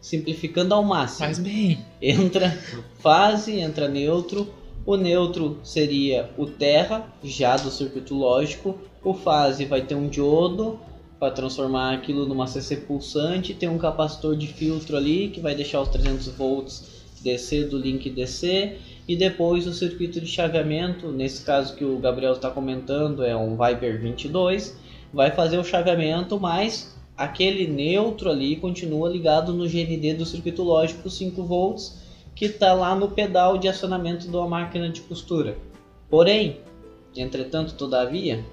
[0.00, 2.50] simplificando ao máximo Mas bem, entra
[2.98, 4.48] fase, entra neutro.
[4.84, 8.76] O neutro seria o terra, já do circuito lógico.
[9.04, 10.80] O fase vai ter um diodo
[11.20, 13.54] para transformar aquilo numa CC pulsante.
[13.54, 18.10] Tem um capacitor de filtro ali que vai deixar os 300 volts DC do link
[18.10, 18.76] DC.
[19.06, 23.56] E depois o circuito de chaveamento, nesse caso que o Gabriel está comentando, é um
[23.56, 24.76] Viper 22,
[25.12, 31.08] vai fazer o chaveamento, mas aquele neutro ali continua ligado no GND do circuito lógico
[31.10, 31.98] 5 volts
[32.34, 35.58] que está lá no pedal de acionamento de uma máquina de costura.
[36.08, 36.60] Porém,
[37.16, 38.44] entretanto, todavia,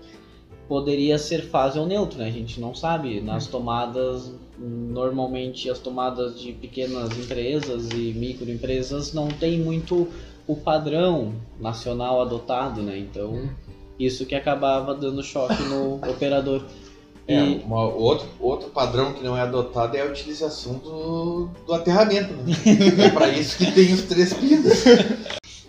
[0.67, 2.25] poderia ser fase ou neutro, né?
[2.25, 3.21] A gente não sabe.
[3.21, 10.07] Nas tomadas, normalmente as tomadas de pequenas empresas e microempresas não tem muito
[10.47, 12.97] o padrão nacional adotado, né?
[12.97, 13.49] Então,
[13.99, 16.63] isso que acabava dando choque no operador.
[17.27, 21.73] É, E- uma- outro, outro padrão que não é adotado é a utilização do, do
[21.73, 22.33] aterramento.
[22.33, 22.53] Né?
[23.05, 24.83] é para isso que tem os três pinos.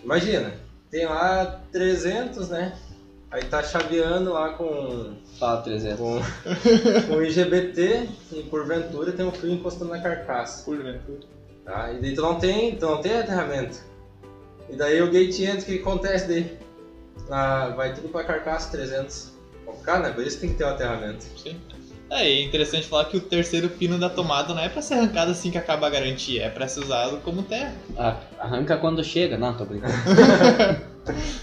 [0.05, 0.55] Imagina,
[0.91, 2.75] tem lá 300, né?
[3.31, 5.99] Aí tá chaveando lá com, Fala 300.
[5.99, 6.21] com,
[7.09, 10.65] com IGBT e porventura tem um fio encostando na carcaça.
[10.65, 11.21] porventura.
[11.65, 11.93] Tá?
[11.93, 13.79] E daí tu não tem, tu não tem aterramento.
[14.71, 16.57] E daí o gate entra, o que acontece daí?
[17.31, 19.33] Ah, vai tudo pra carcaça 300.
[19.65, 20.11] Complicado, né?
[20.11, 21.25] Por isso tem que ter um aterramento.
[21.37, 21.57] Sim.
[22.09, 24.95] É, e é interessante falar que o terceiro pino da tomada não é para ser
[24.95, 27.75] arrancado assim que acaba a garantia, é para ser usado como terra.
[27.97, 29.37] Ah, arranca quando chega.
[29.37, 29.93] Não, tô brincando.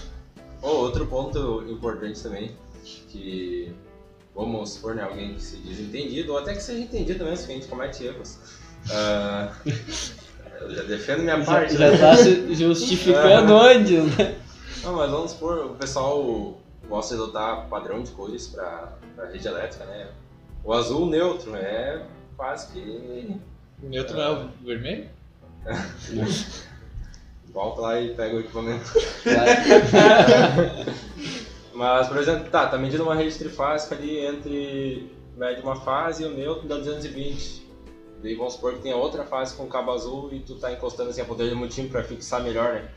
[0.66, 2.50] Oh, outro ponto importante também,
[3.10, 3.70] que
[4.34, 7.52] vamos supor, né, alguém que se diz entendido, ou até que seja entendido mesmo, que
[7.52, 8.38] a gente comete erros.
[8.90, 9.52] Ah,
[10.62, 11.98] eu já defendo minha Já, parte, já né?
[11.98, 14.36] tá se justificando antes, né?
[14.82, 16.58] Não, mas vamos supor, o pessoal
[16.88, 18.98] gosta de adotar padrão de cores para
[19.30, 20.08] rede elétrica, né?
[20.62, 22.04] O azul neutro é
[22.36, 23.40] quase que
[23.82, 25.08] O neutro é o vermelho?
[27.54, 28.92] volta lá e pega o equipamento.
[31.72, 36.26] Mas, por exemplo, tá, tá medindo uma rede trifásica ali entre mede uma fase e
[36.26, 37.64] o neutro dá 220.
[38.22, 41.10] Daí vamos supor que tem a outra fase com cabo azul e tu tá encostando
[41.10, 42.88] assim a ponteira de multímetro pra fixar melhor, né?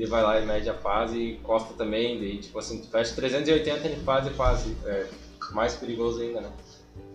[0.00, 2.88] E daí vai lá e mede a fase e encosta também, daí tipo assim, tu
[2.88, 4.76] fecha 380 entre fase e fase.
[4.86, 5.06] É
[5.52, 6.50] mais perigoso ainda, né?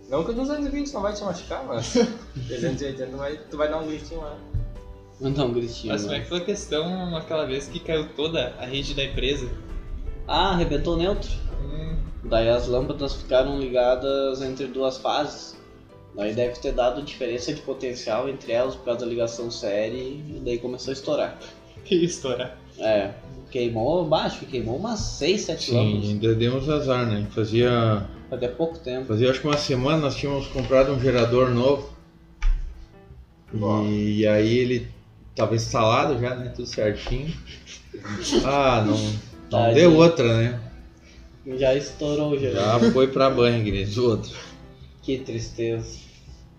[0.08, 1.94] Não que o 220 não vai te machucar, mas
[2.46, 4.38] 380 vai, tu vai dar um gritinho lá.
[5.20, 5.92] Mandar um gritinho.
[5.92, 6.22] Mas como é né?
[6.22, 9.48] que foi a questão aquela vez que caiu toda a rede da empresa?
[10.28, 11.30] Ah, arrebentou o neutro.
[11.64, 15.58] Hum, Daí as lâmpadas ficaram ligadas entre duas fases.
[16.14, 20.40] Daí deve ter dado diferença de potencial entre elas por causa da ligação série e
[20.44, 21.38] daí começou a estourar.
[21.84, 22.56] que estourar.
[22.78, 23.10] É,
[23.50, 26.08] queimou baixo, queimou umas 6, 7 Sim, lâmpadas.
[26.10, 27.26] ainda demos azar, né?
[27.30, 29.06] Fazia, Até pouco tempo.
[29.06, 31.90] fazia acho que uma semana nós tínhamos comprado um gerador novo.
[33.86, 34.88] E, e aí ele
[35.34, 36.52] tava instalado já, né?
[36.54, 37.32] Tudo certinho.
[38.44, 38.96] Ah, não,
[39.50, 40.60] não deu outra, né?
[41.56, 42.50] Já estourou já.
[42.50, 44.30] Já foi pra banho, Gris, outra.
[45.02, 45.98] Que tristeza.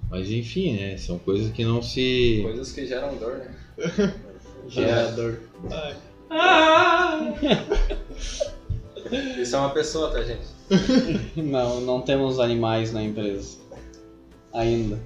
[0.10, 0.98] Mas enfim, né?
[0.98, 2.40] São coisas que não se.
[2.42, 4.14] Coisas que geram dor, né?
[4.70, 5.40] Gerador.
[5.70, 5.96] Ai.
[9.40, 10.58] Isso é uma pessoa, tá, gente?
[11.38, 13.58] Não, não temos animais na empresa.
[14.54, 15.00] Ainda.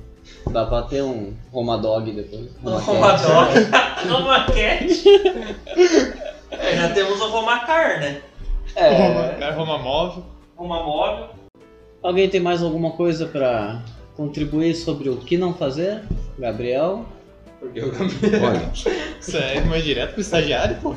[0.49, 2.49] Dá pra ter um Roma Dog depois.
[2.63, 3.23] Uma Roma Cat.
[3.27, 3.61] dog.
[4.21, 5.03] Uma cat.
[6.51, 8.21] É, já temos o Romacar, né?
[8.75, 9.51] É.
[9.51, 10.25] Roma móvel.
[10.57, 11.29] Uma móvel.
[12.03, 13.81] Alguém tem mais alguma coisa pra
[14.17, 16.03] contribuir sobre o que não fazer?
[16.37, 17.05] Gabriel?
[17.61, 17.93] Porque eu.
[18.43, 20.95] Olha, Isso é mais direto pro estagiário, pô.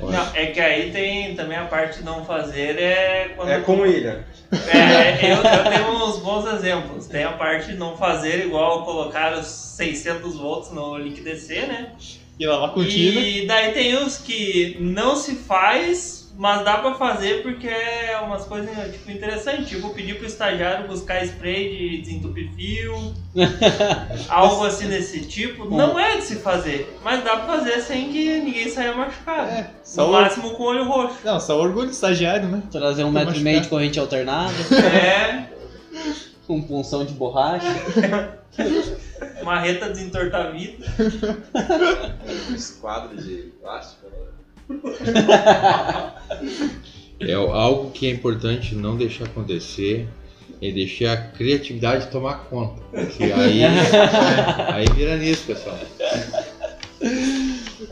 [0.00, 3.50] Não, é que aí tem também a parte de não fazer é quando.
[3.50, 4.24] É com o William.
[4.52, 7.06] É, eu, eu tenho uns bons exemplos.
[7.06, 11.92] Tem a parte de não fazer igual colocar os 600 volts no link DC, né?
[12.38, 13.22] E lavar contínua.
[13.22, 18.44] E daí tem os que não se faz, mas dá pra fazer porque é umas
[18.44, 19.68] coisas tipo, interessantes.
[19.68, 23.14] Tipo, pedir pro estagiário buscar spray de desentupir fio,
[24.28, 25.64] algo assim desse tipo.
[25.70, 29.48] Não é de se fazer, mas dá pra fazer sem que ninguém saia machucado.
[29.50, 30.12] É, no só o...
[30.12, 31.16] máximo com o olho roxo.
[31.24, 32.62] Não, só orgulho do estagiário, né?
[32.70, 35.46] Trazer um metro e meio de corrente alternada, É,
[36.46, 37.66] com punção de borracha.
[39.42, 40.86] marreta desentortar a vida.
[42.50, 44.35] Um esquadro de plástico, né?
[47.20, 50.08] É algo que é importante não deixar acontecer
[50.60, 52.82] é deixar a criatividade tomar conta.
[53.16, 55.78] Que aí, aí vira nisso, pessoal.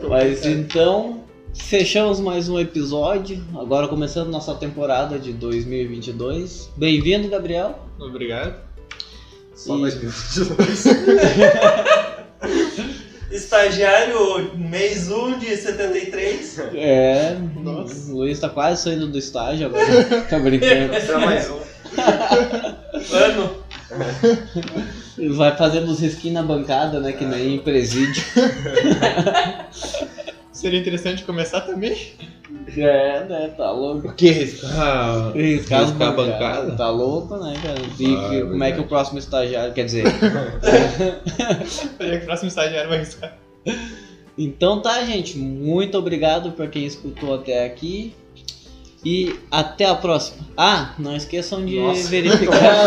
[0.08, 3.42] Mas então, fechamos mais um episódio.
[3.58, 6.70] Agora começando nossa temporada de 2022.
[6.76, 7.78] Bem-vindo, Gabriel.
[7.98, 8.62] Obrigado.
[9.54, 10.84] Só E- 2022.
[13.34, 16.60] Estagiário mês 1 de 73.
[16.74, 18.12] É, Nossa.
[18.12, 20.04] o Luiz tá quase saindo do estágio agora.
[20.30, 20.94] tá brincando.
[21.04, 21.58] Só mais um.
[23.12, 23.56] Ano.
[25.36, 27.12] Vai fazendo os risquinhos na bancada, né?
[27.12, 28.22] Que nem em presídio.
[30.64, 31.94] Seria interessante começar também.
[32.74, 33.50] É, né?
[33.54, 34.08] Tá louco.
[34.08, 35.32] O que riscar?
[35.32, 36.70] Riscar as Riscar a bancada?
[36.74, 37.78] Tá louco, né, cara?
[38.00, 38.80] E Ah, que- é como é que verdade.
[38.80, 40.04] o próximo estagiário quer dizer?
[42.00, 43.36] Olha que o próximo estagiário vai arriscar.
[44.38, 45.36] Então tá, gente.
[45.36, 48.14] Muito obrigado por quem escutou até aqui.
[49.04, 50.46] E até a próxima.
[50.56, 52.08] Ah, não esqueçam de Nossa.
[52.08, 52.86] verificar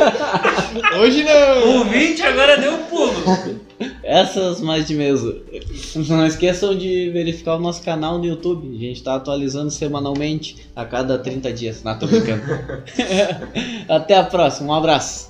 [0.98, 1.82] Hoje não!
[1.82, 3.60] O 20 agora deu um pulo.
[4.10, 5.40] Essas mais de mesa.
[6.08, 8.74] Não esqueçam de verificar o nosso canal no YouTube.
[8.74, 11.84] A gente tá atualizando semanalmente a cada 30 dias.
[11.84, 12.42] Não, tô brincando.
[13.88, 14.72] até a próxima.
[14.72, 15.29] Um abraço.